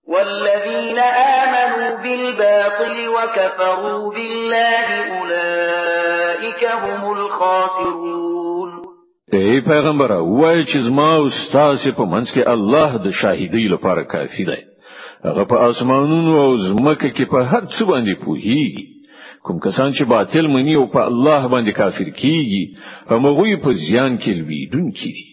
والذين 0.09 0.99
آمنوا 0.99 1.97
بالباطل 2.03 2.97
وكفروا 3.09 4.13
بالله 4.13 4.87
أولئك 5.19 6.63
هم 6.65 7.11
الخاسرون. 7.11 8.71
ای 9.33 9.61
پیغمبر 9.61 10.11
وای 10.11 10.65
چې 10.65 10.77
زما 10.77 11.15
أو 11.15 11.29
تاسو 11.53 11.91
په 11.91 12.05
منځ 12.05 12.33
کې 12.33 12.49
الله 12.49 12.97
د 12.97 13.11
شاهدی 13.11 13.67
لپاره 13.73 14.03
کافی 14.03 14.45
دی. 14.45 14.63
هغه 15.25 15.43
په 15.43 15.55
آسمانونو 15.55 16.41
أو 16.41 16.57
زمکه 16.57 17.09
کې 17.09 17.25
په 17.31 17.43
هر 17.43 17.61
څه 17.61 17.83
باندې 17.83 18.25
پوهیږي. 18.25 18.85
کوم 19.43 19.59
کسان 19.59 19.91
چې 19.91 20.03
باطل 20.03 20.47
مني 20.47 20.75
أو 20.75 20.87
په 20.87 21.05
الله 21.09 21.47
باندې 21.47 21.71
کافر 21.81 22.09
کیږي 22.21 22.63
هغه 23.11 23.57
په 23.63 23.73
زیان 23.73 24.17
کې 24.17 24.29
لویدونکي 24.39 25.11
دي. 25.17 25.27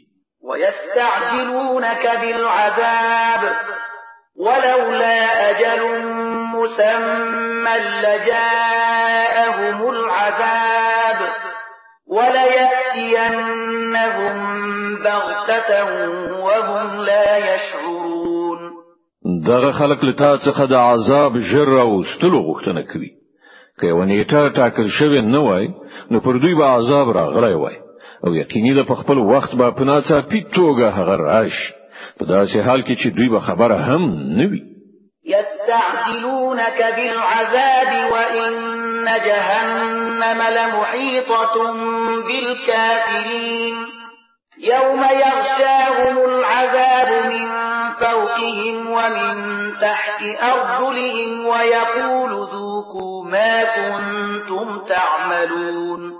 ويستعجلونك 0.48 2.04
بالعذاب. 2.20 3.42
ولولا 4.38 5.50
أجل 5.50 5.82
مسمى 6.54 7.76
لجاءهم 8.04 9.78
العذاب 9.90 11.18
وليأتينهم 12.08 13.36
بغتة 14.96 15.80
وهم 16.44 17.00
لا 17.00 17.36
يشعرون. 17.36 18.60
دغه 19.46 19.70
خلق 19.70 20.04
لتا 20.04 20.36
څخه 20.36 20.72
عذاب 20.72 21.38
جر 21.38 21.80
أو 21.80 22.02
ستلو 22.02 22.42
غوښتنه 22.42 22.82
کوي. 22.92 23.10
که 23.80 23.92
ونیټه 23.92 24.40
ټاکل 24.56 24.88
شوی 24.98 25.20
نه 25.20 25.38
وای 25.38 25.68
نو 26.10 26.20
پر 26.20 26.32
دوی 26.32 26.54
به 26.54 26.64
عذاب 26.64 27.10
راغلی 27.16 27.54
وای. 27.54 27.76
أو 28.26 28.34
یقیني 28.34 28.82
د 28.82 28.94
خپل 28.94 29.18
وخت 29.18 29.54
به 29.54 29.70
پناڅه 29.70 30.22
پیټوګه 30.30 30.88
هغه 30.98 31.16
راشي. 31.16 31.75
په 32.18 32.24
داسې 32.24 32.56
حال 32.66 32.80
کې 32.82 32.94
چې 33.00 33.08
دوی 33.16 33.28
به 33.28 33.40
خبره 33.40 33.76
هم 33.76 34.02
نوي 34.40 34.62
يستعجلونك 35.26 36.78
بالعذاب 36.96 38.12
وإن 38.12 38.52
جهنم 39.26 40.40
لمحيطة 40.58 41.54
بالكافرين. 42.26 43.74
يوم 44.58 45.02
يغشاهم 45.02 46.16
العذاب 46.30 47.10
من 47.32 47.48
فوقهم 48.00 48.90
ومن 48.90 49.34
تحت 49.80 50.20
أرجلهم 50.42 51.46
ويقول 51.46 52.30
ذوقوا 52.52 53.24
ما 53.24 53.64
كنتم 53.64 54.80
تعملون. 54.88 56.12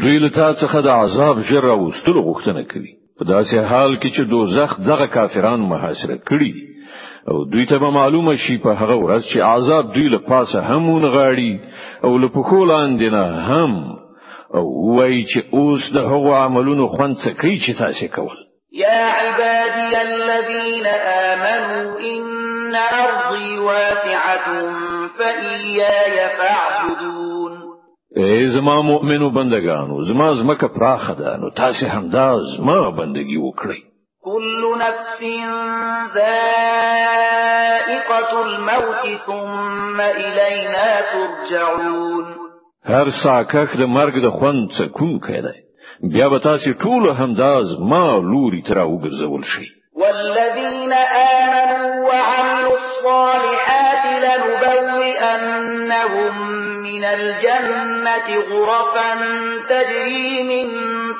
دوی 0.00 0.18
له 0.18 0.28
تا 0.28 0.54
څخه 0.54 0.80
د 0.84 0.88
عذاب 0.88 1.38
جره 1.50 1.70
أو 1.70 1.92
ستلو 1.92 2.22
غوښتنه 2.22 2.72
کوي. 2.72 3.07
په 3.18 3.24
داسې 3.24 3.56
حال 3.70 3.96
کې 3.96 4.08
چې 4.16 4.22
دوزخ 4.30 4.70
دغه 4.90 5.06
کافران 5.06 5.60
محاصره 5.60 6.16
کړي. 6.28 6.54
او 7.30 7.44
دوی 7.52 7.66
ته 7.66 7.78
به 7.78 7.90
معلومه 7.90 8.34
شي 8.36 8.58
په 8.58 8.70
هغه 8.80 8.96
ورځ 9.04 9.22
چې 9.32 9.38
عذاب 9.38 9.94
دوی 9.94 10.08
له 10.08 10.18
پاسه 10.18 10.60
همون 10.60 11.02
غاړي 11.14 11.52
او 12.04 12.18
له 12.18 12.28
پخو 12.28 12.64
لاندې 12.64 13.08
نه 13.16 13.24
هم. 13.48 13.72
او 14.54 14.64
وای 14.96 15.24
چې 15.24 15.40
اوس 15.52 15.92
د 15.92 15.98
هغو 16.10 16.34
عملونو 16.34 16.86
خوند 16.88 17.16
څه 17.16 17.30
کوي 17.40 17.58
چې 17.64 17.78
تاسو 17.78 18.06
کول. 18.14 18.36
يا 18.72 19.02
عبادي 19.18 20.02
الذين 20.02 20.86
آمنوا 21.32 21.98
إن 22.00 22.74
أرضي 22.74 23.58
واسعة 23.58 24.46
فإياي 25.18 26.28
فاعبدون 26.38 27.37
ای 28.18 28.46
زما 28.50 28.82
مؤمنو 28.82 29.30
بندگانو 29.30 30.02
زما 30.02 30.34
زمکه 30.34 30.68
پراخه 30.68 31.14
ده 31.14 31.36
نو 31.36 31.50
تاسو 31.50 31.86
همدا 31.86 32.38
زما 32.56 32.90
بندگی 32.90 33.36
وکړئ. 33.36 33.80
كل 34.24 34.62
نفس 34.78 35.20
ذائقة 36.14 37.52
الموت 38.46 39.04
ثم 39.26 40.00
إلينا 40.00 40.88
ترجعون. 41.12 42.26
هر 42.84 43.10
ساکک 43.24 43.70
د 43.76 43.82
مرګ 43.96 44.14
د 44.24 44.28
خوند 44.30 44.70
څه 44.70 44.84
کوم 44.98 45.18
کړي 45.18 45.56
بیا 46.12 46.28
به 46.28 46.38
تاسو 46.38 46.70
ټول 46.72 47.10
همدا 47.20 47.62
زما 47.64 48.04
لوري 48.32 48.62
تر 48.62 48.78
وګرځول 48.78 49.42
شي 49.52 49.66
والذين 50.00 50.92
لنبوئنهم 55.18 56.82
من 56.82 57.04
الجنة 57.04 58.28
غرفا 58.50 59.14
تجري 59.68 60.42
من 60.42 60.66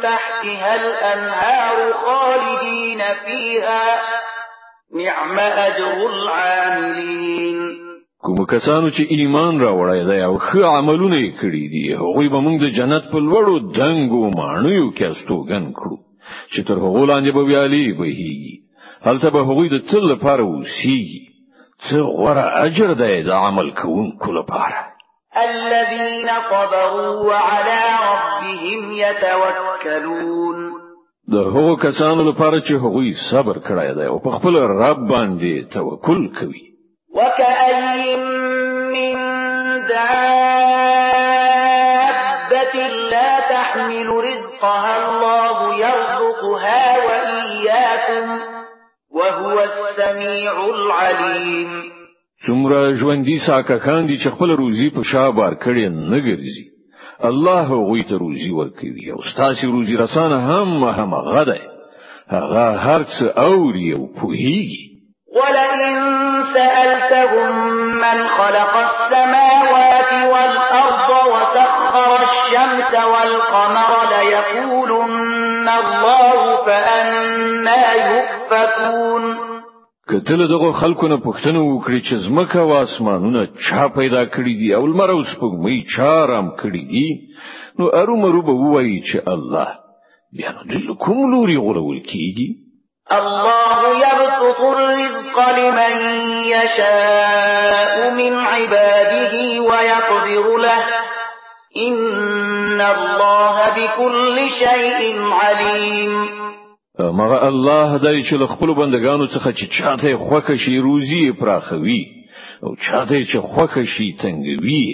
تحتها 0.03 0.75
الأنهار 0.75 1.93
خالدين 1.93 2.99
فيها 3.27 4.01
نعم 4.95 5.39
أجر 5.39 6.11
العاملين. 6.11 7.79
کوم 8.23 8.45
کسانو 8.45 8.91
چې 8.91 9.03
ایمان 9.09 9.61
راوړی 9.61 10.05
دی 10.11 10.25
او 10.25 10.39
ښه 10.39 10.65
عملونه 10.65 11.21
کړی 11.41 11.65
دي 11.73 11.95
هغوی 11.95 12.29
به 12.29 12.41
موږ 12.41 12.61
د 12.63 12.69
جنت 12.79 13.05
په 13.13 13.19
لوړو 13.19 13.55
دنګو 13.79 14.31
ماڼیو 14.39 14.93
کې 14.97 15.05
استوګن 15.05 15.73
کړو 15.79 15.97
چې 16.53 16.61
تر 16.69 16.75
هغو 16.75 17.07
لاندې 17.07 17.33
به 17.33 17.41
ویالي 17.41 17.95
بهیږي. 17.99 18.57
هلته 19.07 19.31
به 19.31 19.41
هغوی 19.41 19.69
د 19.69 19.79
تل 19.91 20.05
لپاره 20.13 20.43
اوسیږي. 20.43 21.28
څه 21.87 21.99
غوره 22.19 22.47
اجر 22.67 22.89
دی 22.95 23.17
د 23.23 23.31
عمل 23.31 23.69
کوونکو 23.81 24.29
لپاره 24.33 24.79
الذين 25.37 26.29
صبروا 26.51 27.13
وعلى 27.31 27.83
ربهم 28.11 28.81
يتوكلون. 28.93 30.59
د 31.33 31.35
هغو 31.55 31.77
کسانو 31.77 32.23
لپاره 32.31 32.61
چې 32.61 32.73
هغوی 32.85 33.11
صبر 33.31 33.57
کړی 33.69 33.91
دی 33.99 34.07
او 34.07 34.19
په 34.19 34.31
خپل 34.31 34.55
رب 34.57 34.99
باندې 35.13 35.55
توکل 35.75 36.21
کوي. 36.41 36.65
وكأي 37.15 38.17
من 38.95 39.17
دابة 39.89 40.25
لا 43.13 43.31
تحمل 43.51 44.09
رزقها 44.09 44.93
الله 45.09 45.57
يرزقها 45.75 46.83
وإياكم 47.07 48.58
وهو 49.19 49.61
السميع 49.61 50.53
العليم. 50.75 51.71
څومره 52.47 52.93
ژوندۍ 53.01 53.39
ساککان 53.47 54.07
دي 54.07 54.19
چې 54.19 54.29
خپل 54.35 54.51
روزي 54.51 54.91
په 54.97 55.03
شا 55.13 55.31
بار 55.31 55.55
کړي 55.55 55.89
نه 55.89 56.19
ګرځي. 56.27 56.67
الله 57.31 57.67
غوي 57.69 58.03
ته 58.03 58.19
روزي 58.19 58.51
ورکوي 58.51 59.11
او 59.13 59.23
ستاسو 59.33 59.73
روزي 59.73 59.97
رسانه 59.97 60.39
هم 60.51 60.85
هم 60.85 61.15
غده 61.15 61.61
هغه 62.31 62.67
هرڅ 62.87 63.39
اوري 63.39 63.93
او 63.93 64.03
پوهیږي 64.21 64.88
ولئن 65.37 65.97
سألتهم 66.55 67.53
من 68.01 68.19
خلق 68.29 68.75
السماوات 68.77 70.13
والأرض 70.33 71.11
وسخر 71.33 72.11
الشمس 72.23 72.93
والقمر 73.13 73.91
ليقولن 74.17 75.69
الله 75.69 76.65
فأنا 76.67 77.93
يؤفكون. 77.95 79.37
کتل 80.09 80.49
دغه 80.49 80.73
خلکو 80.73 81.09
نه 81.09 81.17
پوښتنه 81.17 81.59
وکړي 81.59 82.01
چې 82.01 82.15
زمکه 82.15 82.61
أو 82.61 82.73
اسمانونه 82.73 83.47
چا 83.47 83.89
پیدا 83.89 84.25
کړی 84.25 84.55
دي 84.61 84.75
أو 84.75 84.87
لمر 84.87 85.11
أو 85.11 85.23
سپوږمۍ 85.23 85.97
چا 85.97 86.27
رام 86.27 86.49
کړی 86.61 86.85
دي؟ 86.93 87.21
نو 87.79 87.89
ارومرو 87.89 88.43
به 88.43 88.53
وایي 88.53 89.03
چې 89.03 89.29
الله. 89.29 89.69
بیا 90.33 90.51
نو 90.53 90.63
دل 90.71 90.95
کوم 90.95 91.31
لوري 91.33 91.57
غوړول 91.57 92.01
کیږي؟ 92.13 92.68
الله 93.13 93.81
يبسط 93.99 94.61
الرزق 94.61 95.37
لمن 95.59 95.95
يشاء 96.45 98.11
من 98.11 98.33
عباده 98.35 99.35
ويقدر 99.61 100.57
له. 100.57 100.85
إن 101.89 102.81
الله 102.81 103.57
بكل 103.71 104.49
شيء 104.59 105.01
عليم. 105.33 106.29
همغه 107.01 107.49
الله 107.49 107.97
دی 107.97 108.23
چې 108.23 108.35
خپل 108.47 108.75
بندگانو 108.75 109.27
څخه 109.27 109.53
چې 109.53 109.67
چاته 109.79 110.17
خوښه 110.17 110.55
شي 110.55 110.79
روزي 110.79 111.33
پراخوي. 111.33 112.05
او 112.65 112.77
چاته 112.77 113.25
چې 113.25 113.39
خوښه 113.39 113.85
شي 113.85 114.17
تنګوي 114.23 114.87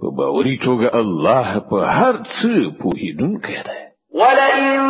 په 0.00 0.06
باوري 0.18 0.58
توګه 0.64 0.94
الله 0.94 1.58
په 1.70 1.86
هر 1.86 2.14
څه 2.16 2.82
پوهیدونکی 2.82 3.62
دی. 3.66 3.80
ولئن 4.14 4.80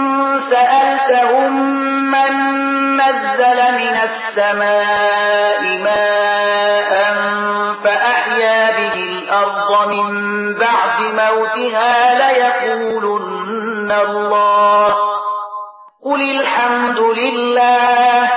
سألتهم 0.51 1.94
نزل 3.05 3.59
من 3.81 3.97
السماء 4.09 5.63
ماء 5.85 6.93
فأحيا 7.85 8.61
به 8.79 8.95
الأرض 8.95 9.71
من 9.89 10.07
بعد 10.55 10.97
موتها 11.21 11.95
ليقولن 12.23 13.91
الله. 13.93 14.95
قل 16.05 16.21
الحمد 16.41 16.99
لله 16.99 18.29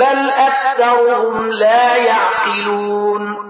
بل 0.00 0.30
أكثرهم 0.30 1.52
لا 1.52 1.96
يعقلون. 1.96 3.48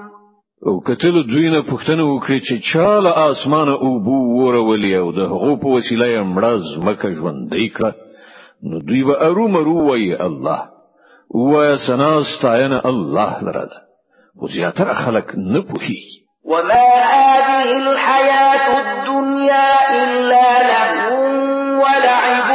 او 0.67 0.81
که 0.81 0.99
ته 0.99 1.11
له 1.11 1.23
دوی 1.23 1.51
نه 1.51 1.63
پوښتنه 1.63 2.03
وکړي 2.03 2.41
چې 2.41 2.55
چا 2.73 3.02
له 3.02 3.31
اسمانه 3.31 3.73
اوبه 3.73 4.19
وورولې 4.39 4.95
او 5.01 5.13
د 5.13 5.19
هغو 5.19 5.57
په 5.57 5.69
وسیله 5.69 6.07
یې 6.07 6.23
مړه 6.35 6.85
ځمکه 6.85 7.09
ژوندې 7.09 7.69
کړه 7.77 8.08
نو 8.63 8.79
دوی 8.79 9.05
به 9.05 9.23
ارو 9.23 9.49
مرو 9.49 9.87
وایي 9.89 10.15
الله. 10.15 10.61
و 11.35 11.77
سنا 11.77 12.23
ستاینه 12.39 12.87
الله 12.87 13.45
لره 13.45 13.69
خو 14.39 14.47
زیاتره 14.47 14.95
خلک 14.95 15.25
نه 15.37 15.61
پوهیږي. 15.61 16.19
وما 16.45 16.89
هذه 17.15 17.77
الحياة 17.77 18.67
الدنيا 18.81 19.71
إلا 20.03 20.49
لهو 20.71 21.23
ولعب 21.83 22.51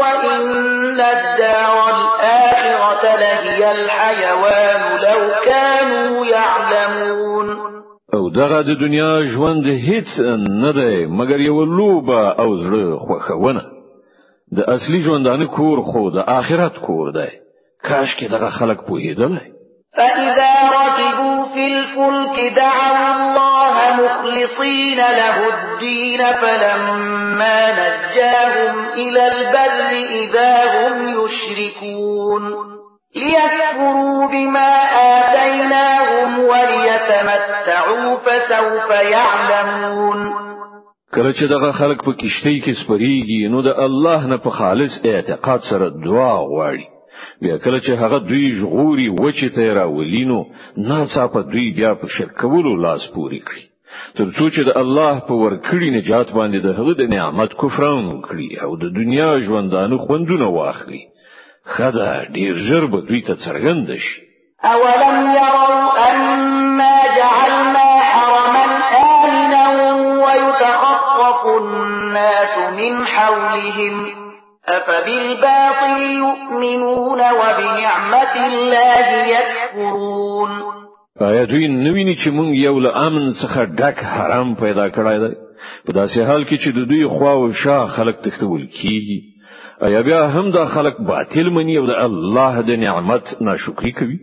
وإن 0.00 1.00
الدار 1.00 1.76
الآخرة 1.96 3.16
لهي 3.16 3.70
الحيوان 3.70 4.80
لو 5.06 5.20
كانوا 5.44 6.26
يعلمون. 6.26 7.46
أو 8.14 8.30
دغه 8.30 8.62
د 8.62 8.78
دنیا 8.80 9.24
ژوند 9.24 9.64
هیڅ 9.66 10.20
نه 10.48 10.72
دی 10.72 11.06
مګر 11.06 11.40
یو 11.40 11.64
لوبه 11.64 12.28
أو 12.30 12.56
زړه 12.56 12.98
خوخونه 13.06 13.81
د 14.56 14.70
اصلي 14.74 15.02
ژوندانه 15.02 15.46
کور 15.46 15.82
خو 15.92 16.10
د 16.10 16.18
آخرت 16.40 16.78
کور 16.86 17.12
دی. 17.12 17.30
کاش 17.88 18.10
کې 18.18 18.30
دغه 18.30 18.50
خلک 18.58 18.86
پوهیدل 18.88 19.38
فإذا 19.96 20.52
ركبوا 20.74 21.44
في 21.54 21.66
الفلك 21.66 22.52
دعوا 22.56 23.14
الله 23.16 23.74
مخلصين 24.04 24.98
له 24.98 25.36
الدين 25.48 26.32
فلما 26.32 27.72
نجاهم 27.72 28.84
إلى 28.94 29.26
البر 29.32 29.90
إذا 30.20 30.52
هم 30.74 31.24
يشركون 31.24 32.72
ليكفروا 33.16 34.28
بما 34.28 34.72
آتيناهم 35.18 36.38
وليتمتعوا 36.38 38.16
فسوف 38.16 38.90
يعلمون 38.90 40.41
کله 41.14 41.32
چې 41.32 41.44
دغه 41.54 41.72
خلک 41.80 42.04
په 42.04 42.12
کشتۍ 42.20 42.56
کې 42.64 42.72
سپریږي 42.80 43.48
نو 43.52 43.62
د 43.68 43.70
الله 43.86 44.26
نه 44.32 44.36
په 44.44 44.50
خالص 44.58 44.92
اعتقاد 45.04 45.60
سره 45.70 45.86
دعا 46.06 46.36
غواړي. 46.52 46.86
بیا 47.42 47.56
کله 47.64 47.78
چې 47.80 47.92
هغه 48.02 48.18
دوی 48.28 48.46
ژغوري 48.60 49.08
وچی 49.08 49.48
ته 49.56 49.74
راولینو 49.78 50.38
ناڅاپه 50.88 51.40
دوی 51.52 51.66
بیا 51.78 51.90
په 52.00 52.06
شرک 52.14 52.32
کولو 52.40 52.72
لاس 52.84 53.02
پوري 53.14 53.40
کړی 53.48 53.64
تر 54.16 54.26
څو 54.36 54.44
چې 54.54 54.60
د 54.68 54.70
الله 54.82 55.14
په 55.28 55.34
ورکړی 55.44 55.88
نجات 55.98 56.28
باندې 56.38 56.58
د 56.62 56.68
هغه 56.78 56.92
د 57.00 57.02
نعمت 57.14 57.52
کفران 57.62 58.06
کړی 58.26 58.50
او 58.64 58.70
د 58.82 58.84
دنیا 58.98 59.30
ژوندانه 59.46 59.96
خوندونه 60.04 60.46
واخلي 60.56 61.02
خدا 61.74 62.10
ډیر 62.36 62.54
ژر 62.66 62.86
به 62.92 63.00
دوی 63.08 63.20
ته 63.28 63.34
څرګند 63.44 63.88
شي. 64.04 64.20
اولم 64.72 65.16
يروا 65.36 66.10
أنا 66.10 67.01
حولهم 73.14 73.94
أفبالباطل 74.68 76.02
يؤمنون 76.24 77.20
وبنعمة 77.20 78.34
الله 78.46 79.06
يكفرون. 79.36 80.50
آیا 81.20 81.44
دوی 81.44 81.68
نویني 81.68 82.14
چې 82.14 82.28
مونږ 82.28 82.54
یو 82.54 82.78
له 82.78 82.90
آمن 83.06 83.32
څخه 83.32 83.60
ډک 83.78 84.04
حرام 84.04 84.54
پیدا 84.54 84.88
کړای 84.88 85.18
دی. 85.24 85.34
په 85.86 85.92
داسې 85.92 86.18
حال 86.28 86.44
کې 86.44 86.56
چې 86.62 86.68
د 86.76 86.88
دوی 86.88 87.06
خوا 87.06 87.32
أو 87.32 87.52
شا 87.52 87.86
خلق 87.96 88.16
تختول 88.26 88.66
کیږي. 88.66 89.20
آیا 89.86 90.00
بیا 90.08 90.20
هم 90.34 90.50
دا 90.50 90.64
خلق 90.74 91.00
باطل 91.00 91.50
مني 91.50 91.78
أو 91.78 91.86
د 91.86 91.90
الله 92.06 92.60
د 92.60 92.70
نعمت 92.84 93.34
ناشکری 93.40 93.92
کوي؟ 93.92 94.18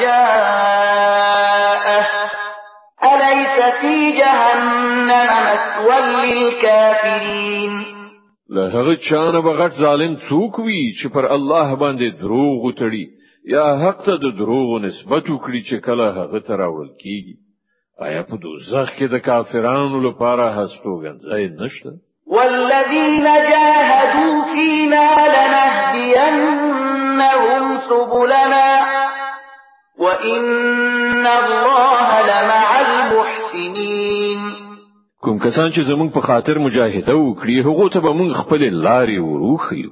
جاءه. 0.00 1.50
أليس 3.04 3.56
في 3.80 3.96
جهنم 4.18 5.28
مثوى 5.46 5.98
للكافرين؟ 6.00 7.72
له 8.50 8.64
هغه 8.68 8.94
چانه 8.94 9.40
بغټ 9.40 9.72
ظالم 9.82 10.16
څوک 10.28 10.58
وي 10.58 10.92
چې 10.98 11.06
پر 11.14 11.24
الله 11.36 11.68
باندې 11.74 12.06
دروغ 12.22 12.64
وتړي 12.66 13.04
یا 13.54 13.66
حق 13.82 13.98
ته 14.06 14.14
د 14.16 14.26
دروغ 14.40 14.68
نسبت 14.82 15.24
وکړي 15.30 15.60
چې 15.68 15.76
کله 15.86 16.06
هغه 16.18 16.38
ته 16.46 16.52
راوړل 16.56 16.90
کیږي. 17.02 17.34
آیا 18.06 18.22
په 18.22 18.36
دوزخ 18.42 18.88
کې 18.98 19.06
د 19.14 19.16
کافرانو 19.18 19.98
لپاره 20.08 20.44
هستوګنځای 20.58 21.44
نشته؟ 21.60 21.90
والذين 22.26 23.26
جاهدوا 23.50 24.36
فينا 24.54 25.06
لنهدينهم 25.34 26.60
سبلنا. 27.88 28.89
وإن 30.00 31.26
الله 31.26 32.08
لمع 32.30 32.80
المحسنين. 32.80 34.40
کوم 35.22 35.38
کسان 35.38 35.70
چې 35.70 35.80
زمونږ 35.80 36.10
په 36.14 36.20
خاطر 36.20 36.58
مجاهده 36.58 37.14
وکړي 37.14 37.56
هغه 37.66 37.88
ته 37.88 38.00
به 38.00 38.12
مونږ 38.12 38.32
خپل 38.42 38.62
لارې 38.86 39.18
وروخیو 39.18 39.90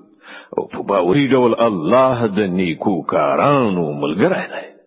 أو 0.59 0.64
په 0.72 0.83
باوري 0.93 1.28
ډول 1.28 1.55
الله 1.66 2.26
د 2.26 2.41
نیکو 2.61 3.03
کارانو 3.12 3.85
ملګری 3.93 4.45
دی. 4.53 4.78